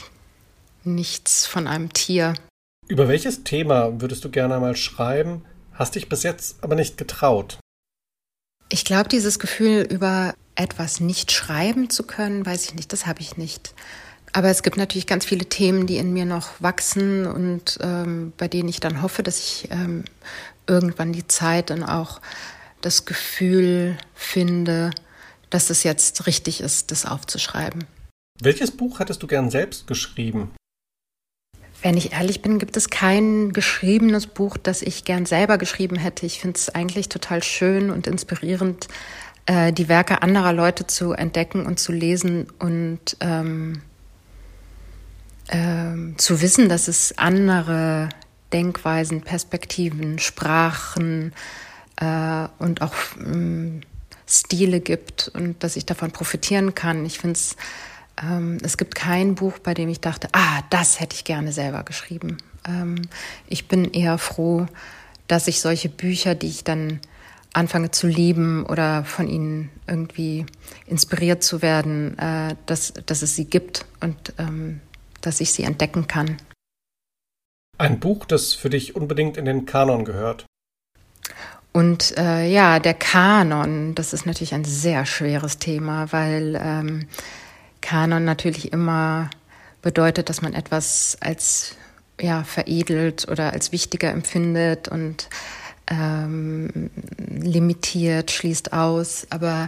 nichts 0.84 1.46
von 1.46 1.68
einem 1.68 1.94
Tier. 1.94 2.34
Über 2.88 3.08
welches 3.08 3.44
Thema 3.44 4.02
würdest 4.02 4.24
du 4.24 4.30
gerne 4.30 4.60
mal 4.60 4.76
schreiben, 4.76 5.44
hast 5.74 5.96
dich 5.96 6.10
bis 6.10 6.24
jetzt 6.24 6.64
aber 6.64 6.76
nicht 6.76 6.98
getraut? 6.98 7.60
Ich 8.70 8.86
glaube, 8.86 9.10
dieses 9.10 9.40
Gefühl, 9.40 9.82
über 9.82 10.34
etwas 10.56 11.00
nicht 11.00 11.32
schreiben 11.32 11.90
zu 11.90 12.04
können, 12.04 12.46
weiß 12.46 12.66
ich 12.66 12.76
nicht, 12.76 12.92
das 12.94 13.06
habe 13.06 13.22
ich 13.22 13.38
nicht. 13.38 13.74
Aber 14.32 14.50
es 14.50 14.64
gibt 14.64 14.78
natürlich 14.78 15.08
ganz 15.08 15.26
viele 15.26 15.46
Themen, 15.46 15.88
die 15.88 15.98
in 15.98 16.14
mir 16.14 16.26
noch 16.26 16.62
wachsen 16.62 17.26
und 17.26 17.80
ähm, 17.82 18.34
bei 18.38 18.48
denen 18.48 18.70
ich 18.70 18.80
dann 18.80 19.02
hoffe, 19.02 19.24
dass 19.24 19.40
ich 19.40 19.70
ähm, 19.72 20.06
irgendwann 20.68 21.14
die 21.14 21.28
Zeit 21.28 21.72
und 21.72 21.84
auch 21.84 22.22
das 22.82 23.06
Gefühl 23.06 23.98
finde, 24.14 24.92
dass 25.50 25.70
es 25.70 25.84
jetzt 25.84 26.28
richtig 26.28 26.62
ist, 26.62 26.92
das 26.92 27.06
aufzuschreiben. 27.06 27.86
Welches 28.42 28.72
Buch 28.72 29.00
hättest 29.00 29.22
du 29.24 29.28
gern 29.28 29.50
selbst 29.50 29.88
geschrieben? 29.88 30.52
Wenn 31.82 31.98
ich 31.98 32.12
ehrlich 32.14 32.42
bin, 32.42 32.60
gibt 32.60 32.78
es 32.78 32.90
kein 32.90 33.54
geschriebenes 33.54 34.28
Buch, 34.28 34.58
das 34.58 34.82
ich 34.82 35.06
gern 35.06 35.26
selber 35.26 35.58
geschrieben 35.58 35.96
hätte. 35.96 36.26
Ich 36.26 36.40
finde 36.40 36.58
es 36.58 36.70
eigentlich 36.70 37.10
total 37.10 37.42
schön 37.42 37.90
und 37.90 38.06
inspirierend, 38.06 38.88
äh, 39.46 39.72
die 39.72 39.88
Werke 39.88 40.22
anderer 40.22 40.54
Leute 40.54 40.88
zu 40.88 41.14
entdecken 41.14 41.66
und 41.66 41.80
zu 41.80 41.92
lesen 41.92 42.48
und 42.60 43.18
ähm, 43.22 43.82
ähm, 45.50 46.16
zu 46.18 46.42
wissen, 46.42 46.70
dass 46.70 46.88
es 46.88 47.18
andere 47.18 48.10
Denkweisen, 48.54 49.22
Perspektiven, 49.22 50.20
Sprachen 50.20 51.34
äh, 51.98 52.48
und 52.60 52.82
auch 52.82 52.94
ähm, 53.20 53.82
Stile 54.28 54.80
gibt 54.80 55.32
und 55.34 55.64
dass 55.64 55.76
ich 55.76 55.86
davon 55.86 56.12
profitieren 56.12 56.76
kann. 56.76 57.06
Ich 57.06 57.20
finde 57.20 57.34
es, 57.34 57.56
ähm, 58.22 58.58
es 58.64 58.78
gibt 58.78 58.96
kein 58.96 59.36
Buch, 59.36 59.60
bei 59.60 59.74
dem 59.74 59.90
ich 59.90 60.00
dachte, 60.00 60.30
ah, 60.34 60.62
das 60.70 61.00
hätte 61.00 61.16
ich 61.16 61.24
gerne 61.24 61.52
selber 61.52 61.84
geschrieben. 61.84 62.38
Ähm, 62.68 63.02
ich 63.48 63.68
bin 63.68 63.86
eher 63.86 64.18
froh, 64.18 64.68
dass 65.28 65.48
ich 65.48 65.62
solche 65.62 65.90
Bücher, 65.90 66.36
die 66.36 66.48
ich 66.48 66.64
dann 66.64 67.00
anfange 67.54 67.90
zu 67.90 68.08
lieben 68.08 68.66
oder 68.66 69.04
von 69.04 69.28
ihnen 69.28 69.70
irgendwie 69.88 70.46
inspiriert 70.86 71.44
zu 71.44 71.62
werden, 71.62 72.18
äh, 72.20 72.56
dass, 72.68 72.94
dass 73.06 73.24
es 73.24 73.36
sie 73.36 73.46
gibt 73.46 73.86
und 74.00 74.34
ähm, 74.38 74.82
dass 75.22 75.42
ich 75.42 75.52
sie 75.52 75.64
entdecken 75.64 76.08
kann. 76.08 76.38
Ein 77.78 78.00
Buch, 78.00 78.26
das 78.26 78.54
für 78.54 78.70
dich 78.70 78.96
unbedingt 78.96 79.38
in 79.38 79.46
den 79.46 79.66
Kanon 79.66 80.06
gehört. 80.06 80.46
Und 81.72 82.18
äh, 82.18 82.50
ja, 82.50 82.80
der 82.80 82.94
Kanon, 82.94 83.96
das 83.96 84.14
ist 84.14 84.26
natürlich 84.26 84.54
ein 84.54 84.66
sehr 84.66 85.06
schweres 85.06 85.60
Thema, 85.60 86.12
weil 86.12 86.60
ähm, 86.62 87.08
Kanon 87.82 88.26
natürlich 88.26 88.74
immer 88.74 89.30
bedeutet, 89.82 90.30
dass 90.30 90.42
man 90.42 90.54
etwas 90.54 91.18
als 91.22 91.76
ja, 92.20 92.44
veredelt 92.44 93.28
oder 93.30 93.54
als 93.54 93.72
wichtiger 93.72 94.12
empfindet 94.12 94.90
und 94.90 95.30
ähm, 95.88 96.90
limitiert, 97.18 98.32
schließt 98.32 98.74
aus. 98.74 99.28
Aber 99.30 99.68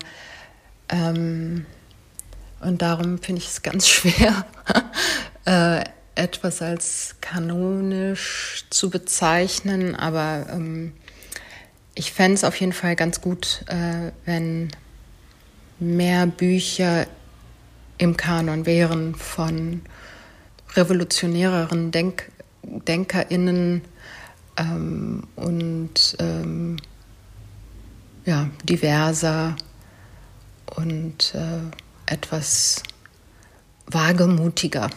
ähm, 0.89 1.65
und 2.61 2.81
darum 2.81 3.17
finde 3.19 3.41
ich 3.41 3.47
es 3.47 3.61
ganz 3.61 3.87
schwer, 3.89 4.45
äh, 5.45 5.83
etwas 6.15 6.61
als 6.61 7.15
kanonisch 7.21 8.65
zu 8.69 8.89
bezeichnen, 8.89 9.95
aber 9.95 10.47
ähm, 10.51 10.93
ich 11.95 12.11
fände 12.11 12.35
es 12.35 12.43
auf 12.43 12.55
jeden 12.59 12.73
Fall 12.73 12.95
ganz 12.95 13.21
gut, 13.21 13.63
äh, 13.67 14.11
wenn 14.25 14.71
mehr 15.79 16.27
Bücher 16.27 17.07
im 17.97 18.17
Kanon 18.17 18.65
wären 18.65 19.15
von 19.15 19.81
revolutionäreren 20.75 21.91
Denk 21.91 22.31
DenkerInnen 22.63 23.81
ähm, 24.57 25.23
und 25.35 26.15
ähm, 26.19 26.77
ja, 28.25 28.49
diverser 28.63 29.55
und 30.75 31.33
äh, 31.35 32.11
etwas 32.11 32.83
wagemutiger. 33.87 34.89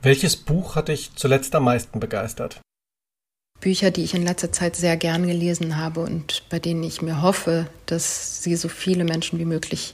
Welches 0.00 0.36
Buch 0.36 0.76
hat 0.76 0.88
dich 0.88 1.10
zuletzt 1.16 1.54
am 1.56 1.64
meisten 1.64 1.98
begeistert? 1.98 2.60
Bücher, 3.60 3.90
die 3.90 4.04
ich 4.04 4.14
in 4.14 4.22
letzter 4.22 4.52
Zeit 4.52 4.76
sehr 4.76 4.96
gern 4.96 5.26
gelesen 5.26 5.76
habe 5.76 6.00
und 6.00 6.44
bei 6.48 6.60
denen 6.60 6.84
ich 6.84 7.02
mir 7.02 7.20
hoffe, 7.22 7.66
dass 7.86 8.44
sie 8.44 8.54
so 8.54 8.68
viele 8.68 9.02
Menschen 9.02 9.40
wie 9.40 9.44
möglich 9.44 9.92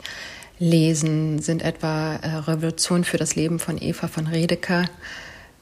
lesen, 0.58 1.40
sind 1.40 1.62
etwa 1.62 2.16
äh, 2.16 2.28
Revolution 2.36 3.04
für 3.04 3.16
das 3.16 3.34
Leben 3.34 3.58
von 3.58 3.80
Eva 3.80 4.06
von 4.06 4.26
Redeker. 4.26 4.84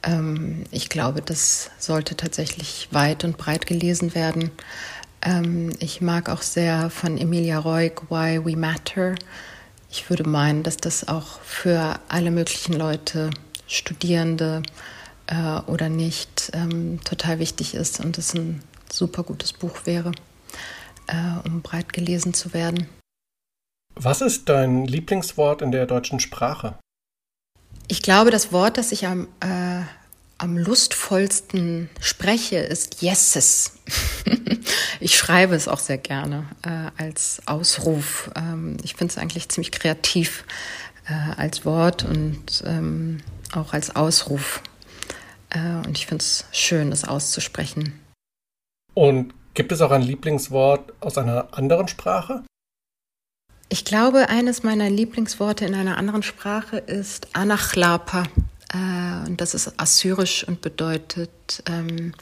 Ähm, 0.02 0.64
ich 0.72 0.88
glaube, 0.88 1.22
das 1.22 1.70
sollte 1.78 2.16
tatsächlich 2.16 2.88
weit 2.90 3.22
und 3.22 3.38
breit 3.38 3.66
gelesen 3.66 4.16
werden. 4.16 4.50
Ähm, 5.22 5.72
ich 5.78 6.00
mag 6.00 6.28
auch 6.28 6.42
sehr 6.42 6.90
von 6.90 7.16
Emilia 7.16 7.60
Roig 7.60 8.02
Why 8.10 8.44
We 8.44 8.56
Matter. 8.56 9.14
Ich 9.88 10.10
würde 10.10 10.28
meinen, 10.28 10.64
dass 10.64 10.76
das 10.76 11.06
auch 11.06 11.40
für 11.42 12.00
alle 12.08 12.32
möglichen 12.32 12.72
Leute 12.72 13.30
Studierende 13.72 14.62
äh, 15.26 15.60
oder 15.66 15.88
nicht 15.88 16.50
ähm, 16.54 17.00
total 17.04 17.38
wichtig 17.38 17.74
ist 17.74 18.00
und 18.00 18.18
es 18.18 18.34
ein 18.34 18.62
super 18.90 19.22
gutes 19.22 19.52
Buch 19.52 19.86
wäre, 19.86 20.12
äh, 21.06 21.46
um 21.46 21.62
breit 21.62 21.92
gelesen 21.92 22.34
zu 22.34 22.52
werden. 22.52 22.88
Was 23.94 24.20
ist 24.20 24.48
dein 24.48 24.86
Lieblingswort 24.86 25.62
in 25.62 25.72
der 25.72 25.86
deutschen 25.86 26.20
Sprache? 26.20 26.78
Ich 27.88 28.02
glaube, 28.02 28.30
das 28.30 28.52
Wort, 28.52 28.78
das 28.78 28.92
ich 28.92 29.06
am, 29.06 29.28
äh, 29.40 29.82
am 30.38 30.56
lustvollsten 30.56 31.90
spreche, 32.00 32.56
ist 32.56 33.02
Yeses. 33.02 33.78
ich 35.00 35.16
schreibe 35.16 35.54
es 35.54 35.68
auch 35.68 35.78
sehr 35.78 35.98
gerne 35.98 36.44
äh, 36.62 37.02
als 37.02 37.42
Ausruf. 37.46 38.30
Ähm, 38.36 38.76
ich 38.82 38.94
finde 38.94 39.12
es 39.12 39.18
eigentlich 39.18 39.48
ziemlich 39.48 39.72
kreativ 39.72 40.44
äh, 41.06 41.40
als 41.40 41.64
Wort 41.64 42.04
und 42.04 42.62
ähm, 42.66 43.20
auch 43.52 43.72
als 43.72 43.94
Ausruf. 43.94 44.62
Äh, 45.50 45.86
und 45.86 45.96
ich 45.96 46.06
finde 46.06 46.22
es 46.22 46.44
schön, 46.52 46.90
das 46.90 47.04
auszusprechen. 47.04 48.00
Und 48.94 49.34
gibt 49.54 49.72
es 49.72 49.80
auch 49.80 49.90
ein 49.90 50.02
Lieblingswort 50.02 50.92
aus 51.00 51.18
einer 51.18 51.48
anderen 51.52 51.88
Sprache? 51.88 52.42
Ich 53.68 53.84
glaube, 53.84 54.28
eines 54.28 54.62
meiner 54.62 54.90
Lieblingsworte 54.90 55.64
in 55.64 55.74
einer 55.74 55.96
anderen 55.96 56.22
Sprache 56.22 56.76
ist 56.76 57.34
Anachlapa. 57.34 58.24
Äh, 58.72 59.28
und 59.28 59.40
das 59.40 59.54
ist 59.54 59.80
assyrisch 59.80 60.46
und 60.46 60.60
bedeutet 60.60 61.62
ähm, 61.66 62.12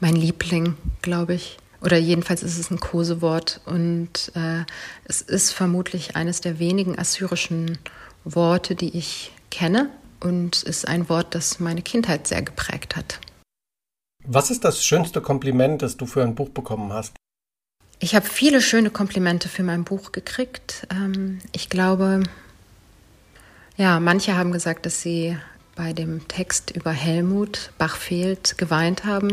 mein 0.00 0.14
Liebling, 0.14 0.76
glaube 1.02 1.34
ich. 1.34 1.58
Oder 1.82 1.96
jedenfalls 1.96 2.42
ist 2.42 2.58
es 2.58 2.70
ein 2.70 2.80
Kosewort. 2.80 3.60
Und 3.64 4.32
äh, 4.34 4.64
es 5.04 5.22
ist 5.22 5.52
vermutlich 5.52 6.16
eines 6.16 6.42
der 6.42 6.58
wenigen 6.58 6.98
assyrischen 6.98 7.78
Worte, 8.24 8.74
die 8.74 8.96
ich 8.96 9.32
kenne. 9.50 9.90
Und 10.20 10.62
ist 10.62 10.86
ein 10.86 11.08
Wort, 11.08 11.34
das 11.34 11.60
meine 11.60 11.82
Kindheit 11.82 12.26
sehr 12.26 12.42
geprägt 12.42 12.96
hat. 12.96 13.20
Was 14.24 14.50
ist 14.50 14.64
das 14.64 14.84
schönste 14.84 15.20
Kompliment, 15.20 15.82
das 15.82 15.96
du 15.96 16.06
für 16.06 16.22
ein 16.22 16.34
Buch 16.34 16.50
bekommen 16.50 16.92
hast? 16.92 17.14
Ich 17.98 18.14
habe 18.14 18.26
viele 18.26 18.60
schöne 18.60 18.90
Komplimente 18.90 19.48
für 19.48 19.62
mein 19.62 19.84
Buch 19.84 20.12
gekriegt. 20.12 20.86
Ähm, 20.90 21.38
ich 21.52 21.68
glaube, 21.68 22.22
ja, 23.76 24.00
manche 24.00 24.36
haben 24.36 24.52
gesagt, 24.52 24.86
dass 24.86 25.02
sie 25.02 25.36
bei 25.74 25.92
dem 25.92 26.26
Text 26.28 26.70
über 26.70 26.92
Helmut 26.92 27.72
Bachfehlt 27.78 28.58
geweint 28.58 29.04
haben. 29.04 29.30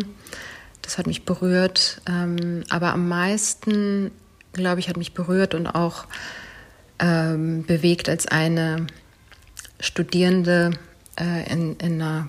Das 0.81 0.97
hat 0.97 1.07
mich 1.07 1.25
berührt. 1.25 2.01
Ähm, 2.07 2.63
aber 2.69 2.93
am 2.93 3.09
meisten, 3.09 4.11
glaube 4.53 4.79
ich, 4.79 4.87
hat 4.87 4.97
mich 4.97 5.13
berührt 5.13 5.53
und 5.53 5.67
auch 5.67 6.05
ähm, 6.99 7.65
bewegt, 7.65 8.09
als 8.09 8.27
eine 8.27 8.87
Studierende 9.79 10.71
äh, 11.19 11.51
in, 11.51 11.75
in 11.77 12.01
einer 12.01 12.27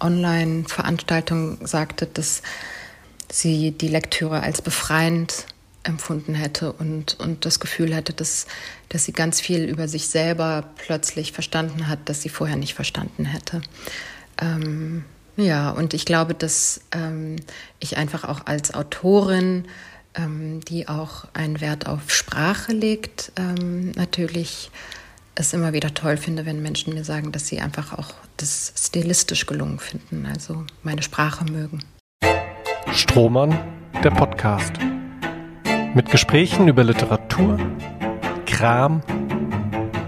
Online-Veranstaltung 0.00 1.58
sagte, 1.66 2.06
dass 2.06 2.42
sie 3.30 3.72
die 3.72 3.88
Lektüre 3.88 4.42
als 4.42 4.62
befreiend 4.62 5.46
empfunden 5.82 6.34
hätte 6.34 6.72
und, 6.72 7.18
und 7.20 7.46
das 7.46 7.60
Gefühl 7.60 7.94
hatte, 7.94 8.12
dass, 8.12 8.46
dass 8.88 9.04
sie 9.04 9.12
ganz 9.12 9.40
viel 9.40 9.64
über 9.64 9.88
sich 9.88 10.08
selber 10.08 10.64
plötzlich 10.76 11.32
verstanden 11.32 11.88
hat, 11.88 12.00
das 12.06 12.22
sie 12.22 12.28
vorher 12.28 12.56
nicht 12.56 12.74
verstanden 12.74 13.24
hätte. 13.24 13.62
Ähm, 14.40 15.04
ja, 15.36 15.70
und 15.70 15.94
ich 15.94 16.04
glaube, 16.04 16.34
dass 16.34 16.82
ähm, 16.92 17.36
ich 17.78 17.96
einfach 17.96 18.24
auch 18.24 18.46
als 18.46 18.74
Autorin, 18.74 19.64
ähm, 20.14 20.60
die 20.68 20.86
auch 20.88 21.26
einen 21.32 21.60
Wert 21.60 21.86
auf 21.86 22.10
Sprache 22.10 22.72
legt, 22.72 23.32
ähm, 23.36 23.92
natürlich 23.92 24.70
es 25.40 25.52
immer 25.54 25.72
wieder 25.72 25.92
toll 25.94 26.16
finde, 26.16 26.44
wenn 26.46 26.62
Menschen 26.62 26.94
mir 26.94 27.02
sagen, 27.02 27.32
dass 27.32 27.48
sie 27.48 27.60
einfach 27.60 27.98
auch 27.98 28.12
das 28.36 28.72
stilistisch 28.76 29.46
gelungen 29.46 29.78
finden, 29.78 30.26
also 30.26 30.64
meine 30.82 31.02
Sprache 31.02 31.44
mögen. 31.44 31.82
Strohmann, 32.92 33.58
der 34.04 34.10
Podcast. 34.10 34.74
Mit 35.94 36.10
Gesprächen 36.10 36.68
über 36.68 36.84
Literatur, 36.84 37.58
Kram 38.46 39.00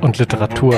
und 0.03 0.18
Literatur. 0.18 0.75